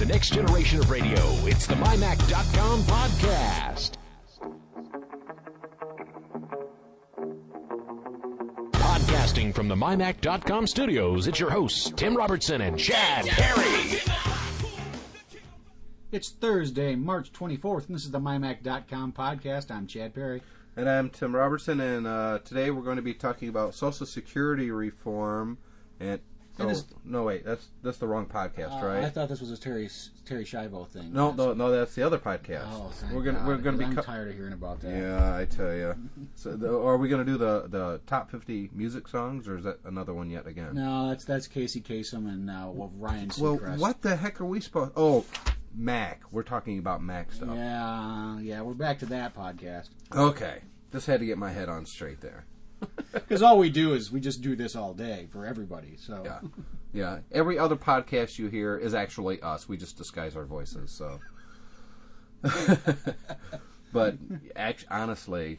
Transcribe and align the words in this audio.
the 0.00 0.06
next 0.06 0.32
generation 0.32 0.80
of 0.80 0.88
radio. 0.88 1.18
It's 1.44 1.66
the 1.66 1.74
MyMac.com 1.74 2.82
podcast. 2.84 3.92
Podcasting 8.72 9.54
from 9.54 9.68
the 9.68 9.74
MyMac.com 9.74 10.66
studios, 10.66 11.26
it's 11.26 11.38
your 11.38 11.50
hosts, 11.50 11.92
Tim 11.96 12.16
Robertson 12.16 12.62
and 12.62 12.78
Chad 12.78 13.26
Perry. 13.26 14.00
It's 16.10 16.30
Thursday, 16.30 16.94
March 16.96 17.30
24th, 17.32 17.86
and 17.88 17.94
this 17.94 18.06
is 18.06 18.10
the 18.10 18.20
MyMac.com 18.20 19.12
podcast. 19.12 19.70
I'm 19.70 19.86
Chad 19.86 20.14
Perry. 20.14 20.40
And 20.76 20.88
I'm 20.88 21.10
Tim 21.10 21.36
Robertson, 21.36 21.78
and 21.78 22.06
uh, 22.06 22.38
today 22.42 22.70
we're 22.70 22.80
going 22.80 22.96
to 22.96 23.02
be 23.02 23.12
talking 23.12 23.50
about 23.50 23.74
Social 23.74 24.06
Security 24.06 24.70
reform. 24.70 25.58
And, 26.00 26.12
And 26.12 26.20
oh, 26.64 26.68
this- 26.68 26.84
no, 27.04 27.22
wait, 27.24 27.44
that's 27.44 27.68
that's 27.82 27.98
the 27.98 28.06
wrong 28.06 28.26
podcast, 28.26 28.82
Uh, 28.82 28.86
right? 28.86 29.04
I 29.04 29.10
thought 29.10 29.28
this 29.28 29.40
was 29.40 29.50
a 29.52 29.56
Terri 29.56 29.86
Terri 30.24 30.42
Schiavo 30.42 30.86
thing. 30.88 31.12
no, 31.12 31.32
no, 31.32 31.52
no, 31.54 31.70
that's 31.70 31.94
the 31.94 32.02
other 32.02 32.18
podcast. 32.18 32.66
Oh, 32.66 32.92
we're 33.12 33.22
gonna 33.22 33.38
God, 33.38 33.46
we're 33.48 33.56
gonna 33.58 33.76
be. 33.78 33.84
I'm 33.84 33.94
co- 33.96 34.02
tired 34.02 34.28
of 34.28 34.34
hearing 34.36 34.52
about 34.52 34.80
that. 34.80 34.90
yeah, 34.90 35.36
I 35.36 35.44
tell 35.44 35.74
you. 35.74 35.94
So, 36.36 36.56
the, 36.56 36.68
are 36.74 36.96
we 36.96 37.08
going 37.08 37.24
to 37.24 37.30
do 37.30 37.36
the 37.36 37.66
the 37.68 38.00
top 38.06 38.30
50 38.30 38.70
music 38.72 39.08
songs, 39.08 39.46
or 39.46 39.58
is 39.58 39.64
that 39.64 39.78
another 39.84 40.14
one 40.14 40.30
yet 40.30 40.46
again? 40.46 40.74
No, 40.74 41.08
that's 41.08 41.24
that's 41.24 41.46
Casey 41.46 41.80
Kasem 41.82 42.26
and 42.28 42.48
uh, 42.48 42.68
well, 42.72 42.90
Ryan 42.96 43.30
Well, 43.38 43.56
what 43.76 44.00
the 44.00 44.16
heck 44.16 44.40
are 44.40 44.46
we 44.46 44.60
supposed? 44.60 44.92
Oh, 44.96 45.26
Mac. 45.74 46.22
We're 46.30 46.42
talking 46.42 46.78
about 46.78 47.02
Mac 47.02 47.32
stuff. 47.32 47.50
Yeah, 47.54 48.38
yeah, 48.40 48.62
we're 48.62 48.72
back 48.74 49.00
to 49.00 49.06
that 49.06 49.34
podcast. 49.36 49.88
Okay, 50.14 50.60
just 50.92 51.06
had 51.06 51.20
to 51.20 51.26
get 51.26 51.36
my 51.36 51.50
head 51.52 51.68
on 51.68 51.84
straight 51.84 52.20
there. 52.22 52.46
Because 53.12 53.42
all 53.42 53.58
we 53.58 53.70
do 53.70 53.92
is 53.94 54.10
we 54.12 54.20
just 54.20 54.40
do 54.40 54.54
this 54.54 54.76
all 54.76 54.94
day 54.94 55.26
for 55.32 55.44
everybody. 55.44 55.96
So 55.96 56.22
Yeah. 56.24 56.40
Yeah. 56.92 57.18
Every 57.32 57.58
other 57.58 57.76
podcast 57.76 58.38
you 58.38 58.46
hear 58.48 58.76
is 58.76 58.94
actually 58.94 59.40
us. 59.42 59.68
We 59.68 59.76
just 59.76 59.96
disguise 59.96 60.36
our 60.36 60.44
voices, 60.44 60.90
so. 60.92 61.18
but 63.92 64.16
act- 64.56 64.86
honestly, 64.90 65.58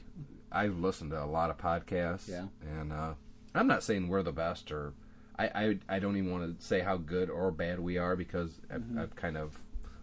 I've 0.52 0.78
listened 0.80 1.12
to 1.12 1.23
a 1.23 1.26
lot 1.26 1.50
of 1.50 1.58
podcasts. 1.58 2.28
Yeah. 2.30 2.45
And 2.80 2.92
uh, 2.94 3.14
I'm 3.54 3.67
not 3.67 3.84
saying 3.84 4.08
we're 4.08 4.23
the 4.23 4.32
best 4.32 4.72
or. 4.72 4.94
I, 5.40 5.45
I, 5.90 5.95
I 5.95 6.00
don't 6.00 6.17
even 6.17 6.32
want 6.32 6.60
to 6.60 6.66
say 6.66 6.82
how 6.82 6.98
good 6.98 7.30
or 7.30 7.50
bad 7.52 7.80
we 7.80 7.98
are 7.98 8.16
because 8.16 8.60
I'm, 8.70 8.82
Mm-hmm. 8.82 9.00
I'm 9.00 9.08
kind 9.10 9.38
of 9.38 9.58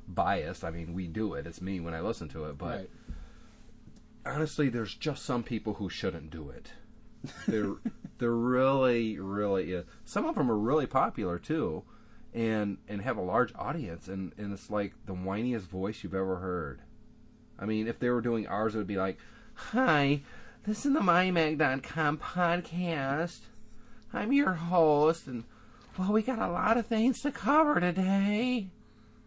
biased. 0.08 0.64
I 0.64 0.70
mean, 0.70 0.94
we 0.94 1.06
do 1.06 1.34
it. 1.34 1.46
It's 1.46 1.60
me 1.60 1.78
when 1.80 1.94
I 1.94 2.00
listen 2.00 2.28
to 2.30 2.46
it. 2.46 2.58
But 2.58 2.76
right. 2.76 2.90
honestly, 4.26 4.68
there's 4.68 4.94
just 4.94 5.24
some 5.24 5.42
people 5.44 5.74
who 5.74 5.88
shouldn't 5.88 6.30
do 6.30 6.48
it. 6.50 6.72
They're 7.46 7.74
they're 8.18 8.30
really 8.30 9.18
really 9.18 9.76
uh, 9.76 9.82
some 10.04 10.26
of 10.26 10.34
them 10.34 10.50
are 10.50 10.58
really 10.58 10.86
popular 10.86 11.38
too, 11.38 11.84
and 12.34 12.78
and 12.88 13.02
have 13.02 13.16
a 13.16 13.22
large 13.22 13.52
audience 13.54 14.08
and 14.08 14.32
and 14.38 14.52
it's 14.52 14.70
like 14.70 14.94
the 15.06 15.14
whiniest 15.14 15.68
voice 15.68 16.02
you've 16.02 16.14
ever 16.14 16.36
heard. 16.38 16.80
I 17.58 17.64
mean, 17.66 17.88
if 17.88 17.98
they 17.98 18.10
were 18.10 18.20
doing 18.20 18.46
ours, 18.46 18.74
it 18.74 18.78
would 18.78 18.86
be 18.86 18.96
like, 18.96 19.18
"Hi, 19.54 20.22
this 20.64 20.84
is 20.86 20.92
the 20.92 21.00
MyMac.com 21.00 22.18
podcast. 22.18 23.40
I'm 24.12 24.32
your 24.32 24.54
host, 24.54 25.26
and 25.26 25.44
well, 25.98 26.12
we 26.12 26.22
got 26.22 26.38
a 26.38 26.50
lot 26.50 26.76
of 26.76 26.86
things 26.86 27.20
to 27.22 27.32
cover 27.32 27.80
today." 27.80 28.70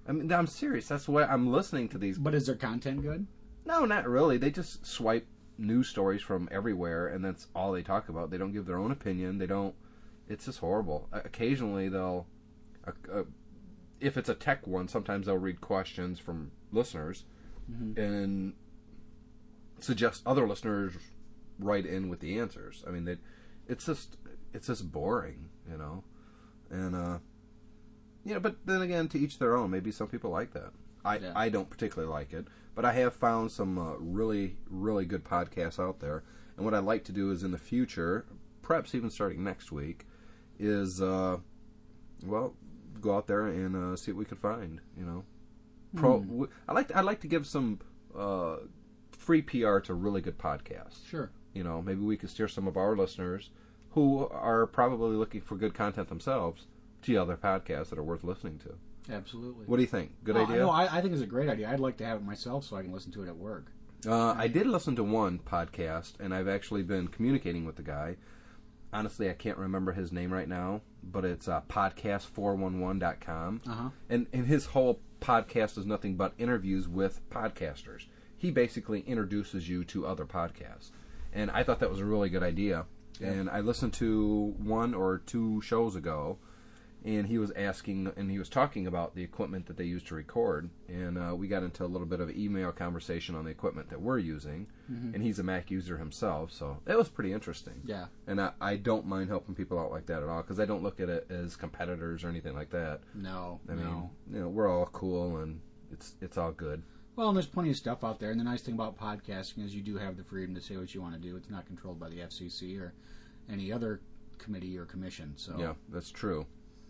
I 0.08 0.14
mean, 0.14 0.32
I'm 0.32 0.48
serious. 0.48 0.88
That's 0.88 1.08
why 1.08 1.24
I'm 1.26 1.52
listening 1.52 1.88
to 1.90 1.98
these 1.98 2.18
But 2.18 2.34
is 2.34 2.48
their 2.48 2.56
content 2.56 3.02
good? 3.04 3.28
no, 3.66 3.86
not 3.86 4.08
really. 4.10 4.38
They 4.38 4.50
just 4.50 4.86
swipe 4.86 5.28
news 5.62 5.88
stories 5.88 6.22
from 6.22 6.50
everywhere, 6.52 7.08
and 7.08 7.24
that's 7.24 7.48
all 7.56 7.72
they 7.72 7.84
talk 7.84 8.10
about. 8.10 8.32
They 8.32 8.38
don't 8.38 8.52
give 8.52 8.66
their 8.66 8.78
own 8.78 8.92
opinion. 8.92 9.38
They 9.38 9.48
don't. 9.48 9.76
It's 10.28 10.46
just 10.46 10.60
horrible. 10.60 11.08
Occasionally, 11.12 11.90
they'll, 11.90 12.26
uh, 12.88 12.92
uh, 13.12 13.24
if 14.00 14.18
it's 14.18 14.30
a 14.30 14.34
tech 14.36 14.66
one, 14.66 14.88
sometimes 14.88 15.26
they'll 15.26 15.38
read 15.38 15.62
questions 15.62 16.20
from 16.20 16.52
listeners 16.72 17.26
and 17.98 18.54
suggest 19.80 20.24
other 20.26 20.48
listeners 20.48 20.94
write 21.60 21.86
in 21.86 22.10
with 22.10 22.20
the 22.20 22.40
answers. 22.40 22.84
I 22.88 22.92
mean, 22.92 23.06
they, 23.06 23.18
it's 23.68 23.86
just 23.86 24.18
it's 24.54 24.68
just 24.68 24.92
boring, 24.92 25.50
you 25.70 25.78
know, 25.78 26.04
and 26.70 26.96
uh, 26.96 27.20
you 28.26 28.34
know. 28.34 28.40
But 28.40 28.66
then 28.66 28.82
again, 28.82 29.08
to 29.10 29.20
each 29.20 29.40
their 29.40 29.56
own. 29.56 29.70
Maybe 29.70 29.92
some 29.92 30.08
people 30.08 30.32
like 30.32 30.54
that. 30.54 30.72
I 31.04 31.18
Yeah. 31.18 31.34
I 31.36 31.50
don't 31.50 31.70
particularly 31.70 32.12
like 32.12 32.34
it, 32.34 32.48
but 32.76 32.86
I 32.86 32.94
have 32.94 33.14
found 33.14 33.52
some 33.52 33.78
uh, 33.78 33.94
really 33.98 34.58
really 34.70 35.06
good 35.06 35.24
podcasts 35.24 35.80
out 35.80 36.00
there. 36.00 36.24
And 36.56 36.66
what 36.66 36.74
I'd 36.74 36.84
like 36.84 37.04
to 37.06 37.12
do 37.12 37.32
is 37.32 37.44
in 37.44 37.52
the 37.52 37.58
future, 37.58 38.26
perhaps 38.62 38.94
even 38.94 39.10
starting 39.10 39.44
next 39.44 39.72
week, 39.72 40.06
is 40.60 41.02
uh, 41.02 41.38
well 42.26 42.56
go 43.00 43.16
out 43.16 43.28
there 43.28 43.48
and 43.48 43.76
uh, 43.76 43.96
see 43.96 44.12
what 44.12 44.20
we 44.20 44.26
could 44.26 44.40
find. 44.40 44.80
You 44.98 45.06
know, 45.06 45.24
pro. 45.96 46.20
w- 46.20 46.50
I 46.68 46.74
like 46.74 46.90
to, 46.90 46.98
I 46.98 47.02
like 47.02 47.22
to 47.22 47.28
give 47.28 47.48
some 47.48 47.80
uh, 48.18 48.58
free 49.12 49.42
PR 49.42 49.80
to 49.80 49.94
really 49.94 50.22
good 50.22 50.38
podcasts. 50.38 51.08
Sure. 51.08 51.32
You 51.54 51.64
know, 51.64 51.82
maybe 51.82 52.02
we 52.02 52.18
could 52.18 52.30
steer 52.30 52.48
some 52.48 52.68
of 52.68 52.78
our 52.78 52.96
listeners 52.96 53.50
who 53.92 54.28
are 54.30 54.66
probably 54.68 55.16
looking 55.18 55.42
for 55.42 55.56
good 55.56 55.74
content 55.74 56.08
themselves 56.08 56.68
to 57.04 57.18
other 57.18 57.36
podcasts 57.36 57.90
that 57.90 58.00
are 58.00 58.04
worth 58.04 58.24
listening 58.24 58.58
to. 58.60 58.76
Absolutely. 59.10 59.66
What 59.66 59.78
do 59.78 59.82
you 59.82 59.88
think? 59.88 60.24
Good 60.24 60.38
idea. 60.38 60.58
No, 60.58 60.70
I, 60.70 60.98
I 60.98 61.02
think 61.02 61.14
it's 61.14 61.24
a 61.24 61.28
great 61.28 61.50
idea. 61.50 61.70
I'd 61.70 61.80
like 61.80 61.98
to 61.98 62.06
have 62.06 62.18
it 62.20 62.24
myself 62.26 62.66
so 62.66 62.76
I 62.76 62.82
can 62.82 62.92
listen 62.92 63.12
to 63.14 63.24
it 63.24 63.28
at 63.28 63.36
work. 63.36 63.72
Uh, 64.06 64.34
I 64.38 64.48
did 64.48 64.68
listen 64.68 64.96
to 64.96 65.04
one 65.04 65.40
podcast, 65.40 66.14
and 66.20 66.34
I've 66.34 66.48
actually 66.48 66.84
been 66.84 67.08
communicating 67.08 67.66
with 67.66 67.76
the 67.76 67.84
guy. 67.84 68.18
Honestly, 68.94 69.30
I 69.30 69.34
can't 69.34 69.58
remember 69.58 69.94
his 69.94 70.12
name 70.12 70.34
right 70.34 70.48
now, 70.48 70.82
but 71.04 71.24
it's 71.24 71.48
uh, 71.48 71.62
podcast411.com. 71.70 73.62
Uh 73.68 73.72
huh. 73.72 73.90
And, 74.10 74.28
and 74.34 74.46
his 74.48 74.66
whole 74.68 75.00
podcast 75.22 75.78
is 75.78 75.86
nothing 75.86 76.16
but 76.16 76.34
interviews 76.38 76.88
with 76.88 77.22
podcasters. 77.30 78.06
He 78.38 78.52
basically 78.52 79.02
introduces 79.02 79.70
you 79.70 79.84
to 79.86 80.06
other 80.08 80.26
podcasts. 80.26 80.92
And 81.32 81.52
I 81.52 81.64
thought 81.64 81.80
that 81.80 81.90
was 81.90 82.00
a 82.00 82.06
really 82.06 82.30
good 82.30 82.44
idea. 82.44 82.86
And 83.22 83.50
I 83.52 83.60
listened 83.60 83.94
to 83.94 84.56
one 84.58 84.96
or 84.96 85.20
two 85.20 85.62
shows 85.62 85.96
ago, 85.96 86.40
and 87.04 87.26
he 87.26 87.40
was 87.40 87.52
asking, 87.56 88.12
and 88.16 88.30
he 88.30 88.38
was 88.38 88.48
talking 88.48 88.86
about 88.86 89.16
the 89.16 89.24
equipment 89.24 89.66
that 89.66 89.78
they 89.78 89.86
use 89.86 90.04
to 90.04 90.16
record. 90.16 90.70
And 90.88 91.18
uh, 91.18 91.36
we 91.36 91.48
got 91.48 91.64
into 91.64 91.84
a 91.84 91.88
little 91.88 92.06
bit 92.06 92.20
of 92.20 92.30
email 92.30 92.72
conversation 92.72 93.34
on 93.34 93.46
the 93.46 93.52
equipment 93.52 93.90
that 93.90 94.00
we're 94.00 94.20
using. 94.20 94.68
And 95.14 95.24
he's 95.24 95.40
a 95.40 95.44
Mac 95.44 95.72
user 95.72 95.98
himself, 95.98 96.52
so 96.52 96.78
it 96.86 96.98
was 96.98 97.08
pretty 97.08 97.32
interesting. 97.32 97.82
Yeah. 97.86 98.08
And 98.28 98.42
I, 98.42 98.52
I 98.60 98.76
don't 98.76 99.06
mind 99.06 99.30
helping 99.30 99.56
people 99.56 99.80
out 99.80 99.90
like 99.90 100.06
that 100.08 100.22
at 100.22 100.28
all 100.28 100.42
because 100.42 100.60
I 100.60 100.66
don't 100.66 100.84
look 100.84 101.00
at 101.00 101.08
it 101.08 101.28
as 101.30 101.56
competitors 101.56 102.26
or 102.26 102.28
anything 102.28 102.56
like 102.56 102.72
that. 102.72 103.00
No. 103.16 103.62
I 103.70 103.76
no. 103.76 103.82
mean, 103.82 104.10
you 104.34 104.40
know, 104.42 104.50
we're 104.50 104.68
all 104.68 104.88
cool 104.88 105.38
and 105.38 105.62
it's 105.94 106.16
it's 106.20 106.38
all 106.38 106.52
good. 106.52 106.84
Well, 107.16 107.30
and 107.30 107.38
there's 107.38 107.48
plenty 107.48 107.70
of 107.70 107.78
stuff 107.78 108.04
out 108.04 108.20
there, 108.20 108.32
and 108.32 108.40
the 108.40 108.44
nice 108.44 108.62
thing 108.62 108.74
about 108.74 108.98
podcasting 108.98 109.64
is 109.64 109.76
you 109.76 109.82
do 109.82 109.98
have 109.98 110.18
the 110.18 110.24
freedom 110.24 110.56
to 110.56 110.62
say 110.62 110.78
what 110.78 110.94
you 110.94 111.02
want 111.02 111.14
to 111.14 111.20
do. 111.20 111.36
It's 111.36 111.50
not 111.50 111.66
controlled 111.66 112.00
by 112.00 112.10
the 112.10 112.18
FCC 112.18 112.80
or 112.80 112.94
any 113.50 113.72
other 113.72 114.02
committee 114.38 114.78
or 114.78 114.86
commission. 114.86 115.34
So 115.38 115.56
Yeah, 115.58 115.74
that's 115.90 116.10
true. 116.10 116.46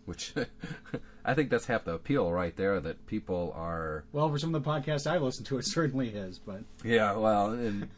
Which 0.06 0.34
I 1.26 1.34
think 1.34 1.50
that's 1.50 1.68
half 1.68 1.86
the 1.86 1.94
appeal 1.94 2.32
right 2.32 2.56
there 2.56 2.80
that 2.80 3.06
people 3.06 3.54
are. 3.56 4.04
well, 4.12 4.30
for 4.30 4.40
some 4.40 4.54
of 4.54 4.64
the 4.64 4.70
podcasts 4.70 5.10
I 5.10 5.18
listen 5.18 5.46
to, 5.46 5.58
it 5.58 5.66
certainly 5.66 6.10
is. 6.10 6.40
But 6.40 6.64
Yeah, 6.84 7.14
well, 7.14 7.52
and 7.52 7.90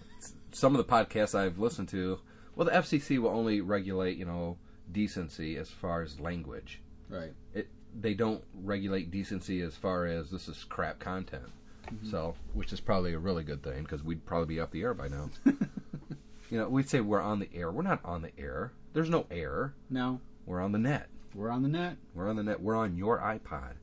some 0.52 0.76
of 0.76 0.86
the 0.86 0.92
podcasts 0.92 1.34
I've 1.34 1.60
listened 1.60 1.90
to, 1.90 2.20
well, 2.56 2.66
the 2.66 2.72
FCC 2.72 3.20
will 3.20 3.30
only 3.30 3.62
regulate 3.62 4.18
you 4.18 4.26
know 4.26 4.58
decency 4.92 5.58
as 5.58 5.70
far 5.70 6.02
as 6.02 6.20
language. 6.20 6.82
right, 7.10 7.32
It 7.54 7.70
they 8.00 8.14
don't 8.14 8.44
regulate 8.54 9.12
decency 9.12 9.62
as 9.62 9.76
far 9.76 10.06
as 10.06 10.32
this 10.32 10.48
is 10.48 10.64
crap 10.64 11.00
content. 11.00 11.52
Mm-hmm. 11.88 12.10
So, 12.10 12.36
which 12.54 12.74
is 12.74 12.80
probably 12.80 13.14
a 13.14 13.20
really 13.20 13.44
good 13.44 13.64
thing 13.64 13.84
because 13.84 14.04
we'd 14.04 14.26
probably 14.26 14.56
be 14.56 14.62
off 14.62 14.72
the 14.72 14.82
air 14.82 14.94
by 14.94 15.08
now. 15.08 15.30
you 15.46 16.58
know, 16.58 16.70
we'd 16.70 16.90
say 16.90 17.02
we're 17.02 17.22
on 17.22 17.40
the 17.40 17.50
air. 17.54 17.72
We're 17.72 17.84
not 17.84 18.00
on 18.04 18.22
the 18.22 18.32
air. 18.38 18.72
There's 18.94 19.10
no 19.10 19.26
air. 19.30 19.74
no, 19.90 20.22
We're 20.46 20.62
on 20.62 20.72
the 20.72 20.80
net. 20.80 21.10
We're 21.36 21.50
on 21.50 21.64
the 21.64 21.70
net. 21.70 21.98
We're 22.14 22.30
on 22.30 22.36
the 22.36 22.44
net. 22.44 22.62
We're 22.62 22.76
on 22.76 22.96
your 22.96 23.20
iPod. 23.20 23.74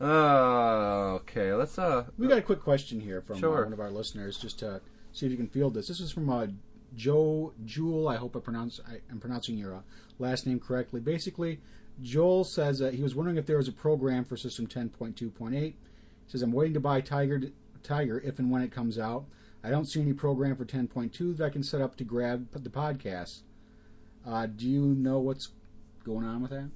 Uh, 0.00 1.14
okay, 1.16 1.52
let's 1.54 1.78
uh. 1.78 2.04
We 2.16 2.28
got 2.28 2.38
a 2.38 2.42
quick 2.42 2.62
question 2.62 3.00
here 3.00 3.20
from 3.20 3.42
uh, 3.42 3.50
one 3.50 3.72
of 3.72 3.80
our 3.80 3.90
listeners, 3.90 4.38
just 4.38 4.60
to 4.60 4.80
see 5.12 5.26
if 5.26 5.32
you 5.32 5.38
can 5.38 5.48
field 5.48 5.74
this. 5.74 5.88
This 5.88 6.00
is 6.00 6.12
from 6.12 6.30
uh, 6.30 6.46
Joe 6.94 7.52
Jewel. 7.64 8.08
I 8.08 8.16
hope 8.16 8.36
I 8.36 8.40
pronounce 8.40 8.80
I, 8.88 9.00
I'm 9.10 9.18
pronouncing 9.18 9.56
your 9.56 9.74
uh, 9.74 9.80
last 10.18 10.46
name 10.46 10.60
correctly. 10.60 11.00
Basically, 11.00 11.60
Joel 12.00 12.44
says 12.44 12.80
uh, 12.80 12.90
he 12.90 13.02
was 13.02 13.14
wondering 13.14 13.38
if 13.38 13.46
there 13.46 13.56
was 13.56 13.68
a 13.68 13.72
program 13.72 14.24
for 14.24 14.36
System 14.36 14.66
10.2.8. 14.66 15.52
He 15.52 15.74
says 16.28 16.42
I'm 16.42 16.52
waiting 16.52 16.74
to 16.74 16.80
buy 16.80 17.00
Tiger 17.00 17.40
Tiger 17.82 18.20
if 18.24 18.38
and 18.38 18.50
when 18.50 18.62
it 18.62 18.70
comes 18.70 18.98
out. 18.98 19.24
I 19.64 19.70
don't 19.70 19.86
see 19.86 20.00
any 20.00 20.12
program 20.12 20.54
for 20.54 20.64
10.2 20.64 21.36
that 21.36 21.44
I 21.44 21.50
can 21.50 21.64
set 21.64 21.80
up 21.80 21.96
to 21.96 22.04
grab 22.04 22.46
the 22.52 22.70
podcast. 22.70 23.40
Uh, 24.24 24.46
do 24.46 24.68
you 24.68 24.82
know 24.82 25.18
what's 25.18 25.48
going 26.08 26.26
on 26.26 26.42
with 26.42 26.50
that? 26.50 26.70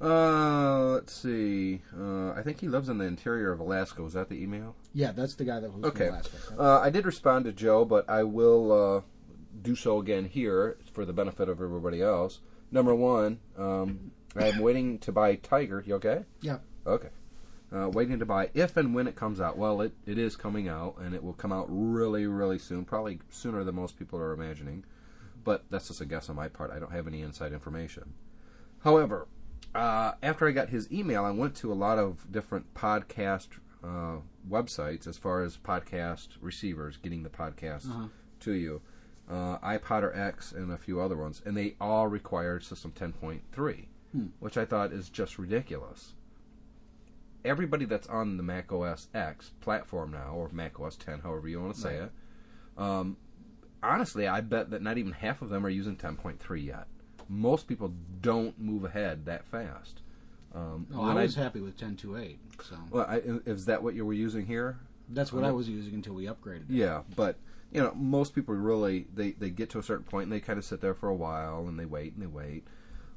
Uh, 0.00 0.84
let's 0.92 1.14
see. 1.14 1.80
Uh, 1.98 2.32
I 2.32 2.42
think 2.42 2.60
he 2.60 2.68
lives 2.68 2.88
in 2.88 2.98
the 2.98 3.06
interior 3.06 3.52
of 3.52 3.60
Alaska. 3.60 4.02
Was 4.02 4.12
that 4.12 4.28
the 4.28 4.42
email? 4.42 4.74
Yeah, 4.92 5.12
that's 5.12 5.34
the 5.34 5.44
guy 5.44 5.60
that 5.60 5.72
was 5.72 5.84
Okay. 5.84 6.10
Uh, 6.58 6.80
I 6.80 6.90
did 6.90 7.06
respond 7.06 7.46
to 7.46 7.52
Joe, 7.52 7.84
but 7.84 8.08
I 8.08 8.22
will 8.24 8.72
uh, 8.72 9.00
do 9.62 9.74
so 9.74 9.98
again 9.98 10.26
here 10.26 10.76
for 10.92 11.04
the 11.04 11.12
benefit 11.12 11.48
of 11.48 11.60
everybody 11.60 12.02
else. 12.02 12.40
Number 12.70 12.94
one, 12.94 13.38
um, 13.56 14.10
I'm 14.36 14.58
waiting 14.58 14.98
to 14.98 15.12
buy 15.12 15.36
Tiger. 15.36 15.82
You 15.86 15.94
okay? 15.94 16.24
yeah. 16.40 16.58
Okay. 16.86 17.08
Uh, 17.74 17.88
waiting 17.88 18.18
to 18.18 18.26
buy 18.26 18.50
if 18.54 18.76
and 18.76 18.94
when 18.94 19.08
it 19.08 19.16
comes 19.16 19.40
out. 19.40 19.56
Well, 19.56 19.80
it, 19.80 19.92
it 20.06 20.18
is 20.18 20.36
coming 20.36 20.68
out, 20.68 20.96
and 21.00 21.14
it 21.14 21.24
will 21.24 21.32
come 21.32 21.52
out 21.52 21.66
really, 21.68 22.26
really 22.26 22.58
soon. 22.58 22.84
Probably 22.84 23.20
sooner 23.30 23.64
than 23.64 23.74
most 23.74 23.98
people 23.98 24.18
are 24.18 24.32
imagining. 24.32 24.84
But 25.42 25.64
that's 25.70 25.88
just 25.88 26.00
a 26.00 26.04
guess 26.04 26.28
on 26.28 26.36
my 26.36 26.48
part. 26.48 26.70
I 26.70 26.78
don't 26.78 26.92
have 26.92 27.06
any 27.06 27.22
inside 27.22 27.52
information. 27.52 28.14
However, 28.84 29.26
uh, 29.74 30.12
after 30.22 30.46
I 30.46 30.52
got 30.52 30.68
his 30.68 30.90
email, 30.92 31.24
I 31.24 31.30
went 31.30 31.54
to 31.56 31.72
a 31.72 31.74
lot 31.74 31.98
of 31.98 32.30
different 32.30 32.74
podcast 32.74 33.48
uh, 33.82 34.18
websites 34.48 35.06
as 35.06 35.16
far 35.16 35.42
as 35.42 35.56
podcast 35.56 36.28
receivers 36.40 36.98
getting 36.98 37.22
the 37.22 37.30
podcast 37.30 38.10
to 38.40 38.52
you. 38.52 38.82
Uh, 39.28 39.58
iPodder 39.60 40.14
X 40.16 40.52
and 40.52 40.70
a 40.70 40.76
few 40.76 41.00
other 41.00 41.16
ones, 41.16 41.40
and 41.46 41.56
they 41.56 41.76
all 41.80 42.06
required 42.08 42.62
System 42.62 42.92
10.3, 42.92 43.86
which 44.38 44.58
I 44.58 44.66
thought 44.66 44.92
is 44.92 45.08
just 45.08 45.38
ridiculous. 45.38 46.12
Everybody 47.42 47.86
that's 47.86 48.06
on 48.06 48.36
the 48.36 48.42
Mac 48.42 48.70
OS 48.70 49.08
X 49.14 49.52
platform 49.62 50.12
now, 50.12 50.32
or 50.34 50.50
Mac 50.52 50.78
OS 50.78 50.96
10, 50.96 51.20
however 51.20 51.48
you 51.48 51.60
want 51.60 51.74
to 51.74 51.80
say 51.80 51.98
Right. 52.00 52.10
it, 52.76 52.82
um, 52.82 53.16
honestly, 53.82 54.26
I 54.28 54.42
bet 54.42 54.70
that 54.70 54.82
not 54.82 54.98
even 54.98 55.12
half 55.12 55.40
of 55.40 55.48
them 55.48 55.64
are 55.64 55.70
using 55.70 55.96
10.3 55.96 56.60
yet. 56.66 56.86
Most 57.28 57.66
people 57.68 57.92
don't 58.20 58.58
move 58.60 58.84
ahead 58.84 59.26
that 59.26 59.44
fast. 59.46 60.00
Um, 60.54 60.86
Oh, 60.94 61.02
I 61.02 61.14
was 61.14 61.34
happy 61.34 61.60
with 61.60 61.76
10.2.8, 61.76 62.36
so 62.62 62.76
well, 62.90 63.06
I, 63.08 63.16
is 63.44 63.64
that 63.66 63.82
what 63.82 63.94
you 63.94 64.06
were 64.06 64.12
using 64.12 64.46
here? 64.46 64.78
that's 65.10 65.32
what 65.32 65.44
I 65.44 65.50
was 65.50 65.68
using 65.68 65.94
until 65.94 66.14
we 66.14 66.24
upgraded. 66.26 66.70
it. 66.70 66.74
Yeah, 66.74 67.02
but 67.14 67.36
you 67.72 67.82
know, 67.82 67.92
most 67.94 68.34
people 68.34 68.54
really 68.54 69.06
they 69.14 69.32
they 69.32 69.50
get 69.50 69.68
to 69.70 69.78
a 69.78 69.82
certain 69.82 70.04
point 70.04 70.24
and 70.24 70.32
they 70.32 70.40
kind 70.40 70.58
of 70.58 70.64
sit 70.64 70.80
there 70.80 70.94
for 70.94 71.08
a 71.08 71.14
while 71.14 71.66
and 71.68 71.78
they 71.78 71.84
wait 71.84 72.14
and 72.14 72.22
they 72.22 72.26
wait. 72.26 72.64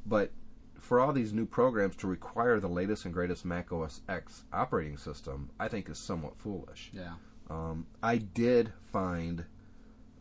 But 0.06 0.31
for 0.80 1.00
all 1.00 1.13
these 1.13 1.31
new 1.31 1.45
programs 1.45 1.95
to 1.98 2.07
require 2.07 2.59
the 2.59 2.68
latest 2.68 3.06
and 3.06 3.13
greatest 3.13 3.45
Mac 3.45 3.71
OS 3.71 4.01
X 4.09 4.44
operating 4.51 4.98
system, 4.98 5.50
I 5.59 5.68
think 5.68 5.89
is 5.89 6.06
somewhat 6.06 6.38
foolish. 6.38 6.89
Yeah. 6.94 7.13
Um, 7.50 7.86
I 8.04 8.18
did 8.18 8.74
find, 8.92 9.45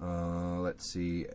uh, 0.03 0.61
let's 0.61 0.93
see, 0.93 1.27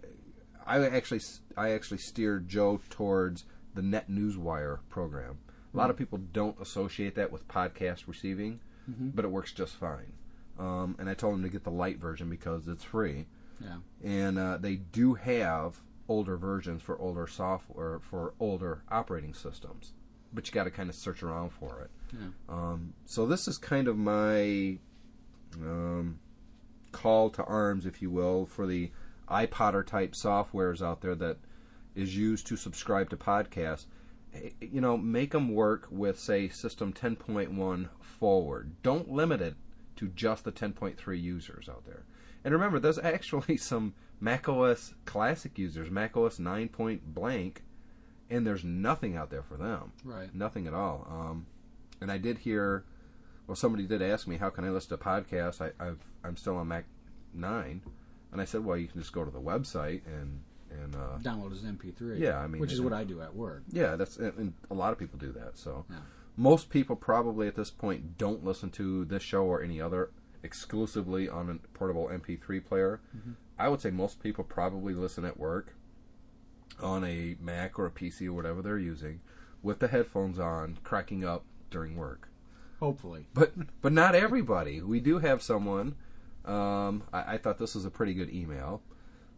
I 0.66 0.86
actually 0.88 1.22
I 1.58 1.72
actually 1.72 1.98
steered 2.00 2.48
Joe 2.48 2.80
towards 2.90 3.46
the 3.74 3.82
NetNewsWire 3.82 4.80
program. 4.90 5.38
A 5.74 5.78
lot 5.78 5.90
of 5.90 5.98
people 5.98 6.18
don't 6.18 6.60
associate 6.62 7.16
that 7.16 7.32
with 7.32 7.48
podcast 7.48 8.08
receiving, 8.08 8.60
but 8.88 9.24
it 9.26 9.30
works 9.32 9.54
just 9.54 9.76
fine. 9.78 10.14
Um, 10.60 10.96
and 11.00 11.10
I 11.10 11.14
told 11.14 11.36
him 11.36 11.44
to 11.44 11.50
get 11.50 11.64
the 11.64 11.72
light 11.72 11.98
version 11.98 12.30
because 12.30 12.68
it's 12.68 12.84
free, 12.84 13.26
Yeah. 13.60 13.78
and 14.04 14.38
uh, 14.38 14.58
they 14.58 14.76
do 14.76 15.14
have 15.16 15.78
older 16.10 16.36
versions 16.36 16.82
for 16.82 17.00
older 17.00 17.26
software 17.26 18.00
for 18.00 18.34
older 18.40 18.84
operating 18.92 19.34
systems, 19.34 19.94
but 20.34 20.46
you 20.46 20.54
got 20.54 20.66
to 20.66 20.72
kind 20.72 20.90
of 20.90 20.96
search 20.96 21.24
around 21.24 21.52
for 21.52 21.80
it. 21.82 21.90
Yeah. 22.14 22.28
Um, 22.50 22.94
so 23.06 23.26
this 23.26 23.48
is 23.48 23.58
kind 23.58 23.88
of 23.88 23.98
my 23.98 24.78
um, 25.56 26.20
call 26.92 27.30
to 27.32 27.44
arms, 27.46 27.86
if 27.86 28.02
you 28.02 28.10
will, 28.12 28.46
for 28.46 28.68
the 28.68 28.92
iPodder 29.32 29.86
type 29.86 30.12
softwares 30.14 30.86
out 30.86 31.02
there 31.02 31.16
that 31.16 31.38
is 31.96 32.16
used 32.18 32.48
to 32.48 32.56
subscribe 32.58 33.10
to 33.10 33.18
podcasts. 33.18 33.86
Eh, 34.34 34.50
You 34.62 34.82
know, 34.82 34.98
make 34.98 35.32
them 35.32 35.54
work 35.54 35.88
with, 35.90 36.20
say, 36.20 36.50
System 36.50 36.94
10.1 36.94 37.90
forward. 38.02 38.76
Don't 38.84 39.12
limit 39.12 39.42
it 39.42 39.56
to 39.98 40.08
just 40.10 40.44
the 40.44 40.52
10.3 40.52 41.22
users 41.22 41.68
out 41.70 41.86
there. 41.86 42.04
And 42.44 42.54
remember, 42.54 42.80
there's 42.80 43.00
actually 43.04 43.58
some 43.58 43.94
macOS 44.20 44.94
classic 45.06 45.58
users, 45.58 45.90
macOS 45.90 46.40
9 46.40 46.70
point 46.70 47.14
blank, 47.14 47.64
and 48.30 48.46
there's 48.48 48.64
nothing 48.64 49.16
out 49.18 49.30
there 49.30 49.44
for 49.44 49.58
them. 49.58 49.92
Right. 50.04 50.34
Nothing 50.34 50.68
at 50.68 50.74
all. 50.74 51.08
Um, 51.10 51.48
and 52.00 52.12
I 52.12 52.18
did 52.18 52.40
hear, 52.40 52.86
well, 53.48 53.56
somebody 53.56 53.86
did 53.86 54.02
ask 54.02 54.28
me, 54.28 54.38
how 54.38 54.50
can 54.50 54.64
I 54.64 54.70
listen 54.70 54.98
to 54.98 55.04
podcasts? 55.04 55.60
I, 55.62 55.72
I've, 55.86 56.00
I'm 56.24 56.38
still 56.38 56.56
on 56.58 56.68
Mac 56.70 56.86
9. 57.34 57.82
And 58.32 58.40
I 58.42 58.46
said, 58.46 58.64
well, 58.64 58.78
you 58.78 58.88
can 58.88 59.02
just 59.02 59.14
go 59.14 59.26
to 59.26 59.32
the 59.32 59.42
website 59.42 60.02
and, 60.06 60.42
and 60.72 60.96
uh, 60.96 61.18
Download 61.22 61.52
as 61.52 61.62
MP3. 61.64 62.20
Yeah, 62.20 62.38
I 62.40 62.48
mean, 62.48 62.62
which 62.62 62.72
is 62.72 62.80
what 62.82 62.94
I 62.94 63.04
do 63.04 63.22
at 63.22 63.36
work. 63.36 63.64
yeah, 63.72 63.96
that's 63.96 64.18
and, 64.18 64.34
and 64.38 64.54
a 64.70 64.74
lot 64.74 64.94
of 64.94 65.00
people 65.00 65.20
do 65.20 65.32
that. 65.34 65.58
So 65.58 65.86
Yeah. 65.90 65.98
most 66.38 66.70
people 66.70 66.96
probably 66.96 67.48
at 67.48 67.56
this 67.56 67.70
point 67.72 68.18
don't 68.18 68.44
listen 68.46 68.70
to 68.72 69.04
this 69.06 69.22
show 69.24 69.44
or 69.44 69.62
any 69.62 69.82
other 69.82 70.12
exclusively 70.44 71.28
on 71.30 71.50
a 71.50 71.68
portable 71.78 72.08
MP3 72.08 72.64
player. 72.66 73.02
I 73.60 73.68
would 73.70 73.82
say 73.82 73.92
most 73.92 74.22
people 74.24 74.44
probably 74.44 74.94
listen 74.94 75.24
at 75.26 75.38
work 75.40 75.76
on 76.82 77.04
a 77.04 77.36
Mac 77.40 77.78
or 77.78 77.86
a 77.86 77.92
PC 77.92 78.28
or 78.28 78.34
whatever 78.34 78.62
they're 78.62 78.80
using 78.80 79.20
with 79.62 79.80
the 79.80 79.88
headphones 79.88 80.40
on, 80.40 80.78
cracking 80.84 81.24
up 81.24 81.44
during 81.70 81.96
work. 81.96 82.30
Hopefully. 82.80 83.28
But 83.34 83.54
but 83.82 83.92
not 83.94 84.16
everybody. 84.16 84.82
We 84.82 85.00
do 85.00 85.20
have 85.20 85.44
someone. 85.44 85.96
Um, 86.46 87.04
I, 87.14 87.34
I 87.34 87.38
thought 87.38 87.58
this 87.58 87.76
was 87.76 87.86
a 87.86 87.90
pretty 87.92 88.14
good 88.14 88.34
email. 88.34 88.82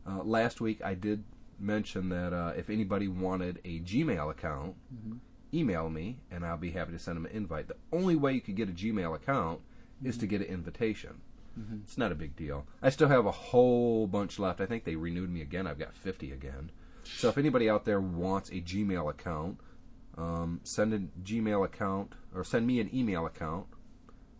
Uh, 0.07 0.23
last 0.23 0.61
week 0.61 0.81
I 0.83 0.93
did 0.93 1.23
mention 1.59 2.09
that 2.09 2.33
uh, 2.33 2.53
if 2.57 2.69
anybody 2.69 3.07
wanted 3.07 3.59
a 3.63 3.79
Gmail 3.79 4.29
account, 4.31 4.75
email 5.53 5.89
me 5.89 6.17
and 6.31 6.45
I'll 6.45 6.57
be 6.57 6.71
happy 6.71 6.91
to 6.93 6.99
send 6.99 7.17
them 7.17 7.25
an 7.25 7.31
invite. 7.31 7.67
The 7.67 7.75
only 7.91 8.15
way 8.15 8.33
you 8.33 8.41
could 8.41 8.55
get 8.55 8.69
a 8.69 8.73
Gmail 8.73 9.15
account 9.15 9.59
is 10.03 10.17
to 10.17 10.27
get 10.27 10.41
an 10.41 10.47
invitation. 10.47 11.21
It's 11.83 11.97
not 11.97 12.11
a 12.11 12.15
big 12.15 12.35
deal. 12.35 12.65
I 12.81 12.89
still 12.89 13.09
have 13.09 13.25
a 13.25 13.31
whole 13.31 14.07
bunch 14.07 14.39
left. 14.39 14.59
I 14.59 14.65
think 14.65 14.83
they 14.85 14.95
renewed 14.95 15.29
me 15.29 15.41
again. 15.41 15.67
I've 15.67 15.77
got 15.79 15.93
50 15.95 16.31
again. 16.31 16.71
So 17.03 17.29
if 17.29 17.37
anybody 17.37 17.69
out 17.69 17.85
there 17.85 18.01
wants 18.01 18.49
a 18.49 18.55
Gmail 18.61 19.09
account, 19.09 19.59
um, 20.17 20.61
send 20.63 20.93
a 20.93 20.99
Gmail 21.21 21.63
account 21.63 22.13
or 22.33 22.43
send 22.43 22.65
me 22.65 22.79
an 22.79 22.89
email 22.93 23.25
account. 23.25 23.67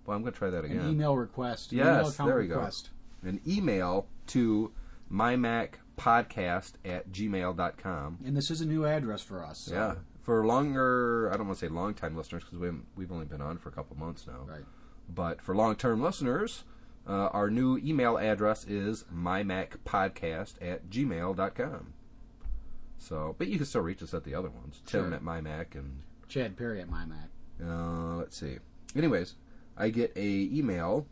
Well, 0.06 0.16
I'm 0.18 0.24
going 0.24 0.34
to 0.34 0.38
try 0.38 0.50
that 0.50 0.66
again. 0.66 0.80
An 0.80 0.90
email 0.92 1.16
request. 1.16 1.72
An 1.72 1.80
email 1.80 2.04
Yes, 2.04 2.14
account 2.14 2.28
there 2.30 2.40
we 2.40 2.48
go. 2.48 2.56
request. 2.56 2.90
An 3.24 3.40
email 3.48 4.08
to 4.28 4.72
mymacpodcast 5.12 6.74
at 6.86 7.12
gmail.com. 7.12 8.18
And 8.26 8.36
this 8.38 8.52
is 8.52 8.62
a 8.62 8.66
new 8.66 8.86
address 8.86 9.22
for 9.22 9.44
us. 9.44 9.60
so- 9.60 9.74
Yeah. 9.74 9.96
For 10.22 10.46
longer, 10.46 11.30
I 11.34 11.38
don't 11.38 11.48
want 11.48 11.60
to 11.60 11.66
say 11.66 11.70
long 11.70 11.94
time 11.94 12.16
listeners 12.16 12.44
because 12.46 12.58
we've, 12.58 12.80
we've 12.96 13.12
only 13.12 13.26
been 13.26 13.42
on 13.42 13.58
for 13.58 13.68
a 13.68 13.72
couple 13.74 13.98
months 13.98 14.26
now. 14.26 14.46
Right. 14.48 14.64
But 15.14 15.42
for 15.42 15.54
long 15.54 15.76
term 15.76 16.02
listeners, 16.02 16.64
uh, 17.06 17.28
our 17.34 17.50
new 17.50 17.78
email 17.78 18.18
address 18.18 18.64
is 18.66 19.04
mymacpodcast 19.14 20.54
at 20.62 20.90
gmail.com. 20.90 21.94
So, 22.98 23.36
but 23.38 23.48
you 23.50 23.58
can 23.58 23.66
still 23.66 23.82
reach 23.82 24.02
us 24.02 24.14
at 24.14 24.24
the 24.24 24.34
other 24.34 24.50
ones. 24.50 24.82
Tim 24.86 25.08
Sure. 25.10 25.14
at 25.14 25.22
mymac 25.22 25.76
and 25.76 26.04
Chad 26.30 26.56
Perry 26.56 26.80
at 26.80 26.90
my 26.90 27.06
Mac. 27.06 27.28
uh, 27.62 28.16
let's 28.16 28.38
see. 28.38 28.60
Anyways, 28.96 29.36
I 29.78 29.90
get 29.90 30.12
a 30.16 30.50
email 30.52 31.06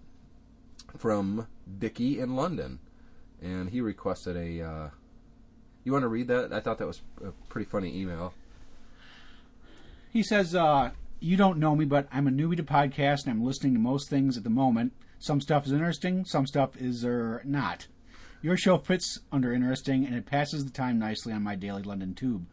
from 0.98 1.48
Dickie 1.80 2.20
in 2.20 2.36
London, 2.36 2.80
and 3.41 3.70
he 3.70 3.82
requested 3.82 4.36
a. 4.38 4.62
Uh, 4.62 4.89
you 5.84 5.91
want 5.91 6.03
to 6.03 6.10
read 6.10 6.27
that? 6.27 6.53
I 6.53 6.60
thought 6.60 6.77
that 6.77 6.88
was 6.88 7.01
a 7.24 7.32
pretty 7.50 7.70
funny 7.70 8.00
email. 8.00 8.34
He 10.12 10.24
says, 10.24 10.53
uh, 10.53 10.91
You 11.20 11.38
don't 11.38 11.58
know 11.58 11.75
me, 11.75 11.86
but 11.86 12.08
I'm 12.12 12.27
a 12.27 12.32
newbie 12.32 12.58
to 12.58 12.63
podcast 12.63 13.24
and 13.24 13.32
I'm 13.32 13.44
listening 13.44 13.74
to 13.74 13.80
most 13.80 14.10
things 14.10 14.38
at 14.38 14.44
the 14.44 14.50
moment. 14.50 14.94
Some 15.20 15.41
stuff 15.41 15.65
is 15.65 15.72
interesting, 15.72 16.25
some 16.25 16.46
stuff 16.46 16.75
is 16.77 17.06
er, 17.06 17.41
not. 17.46 17.88
Your 18.41 18.58
show 18.58 18.77
fits 18.77 19.20
under 19.32 19.53
interesting 19.53 20.06
and 20.06 20.15
it 20.15 20.25
passes 20.25 20.65
the 20.65 20.72
time 20.72 21.00
nicely 21.00 21.32
on 21.32 21.44
my 21.44 21.56
daily 21.56 21.84
London 21.84 22.13
tube. 22.13 22.46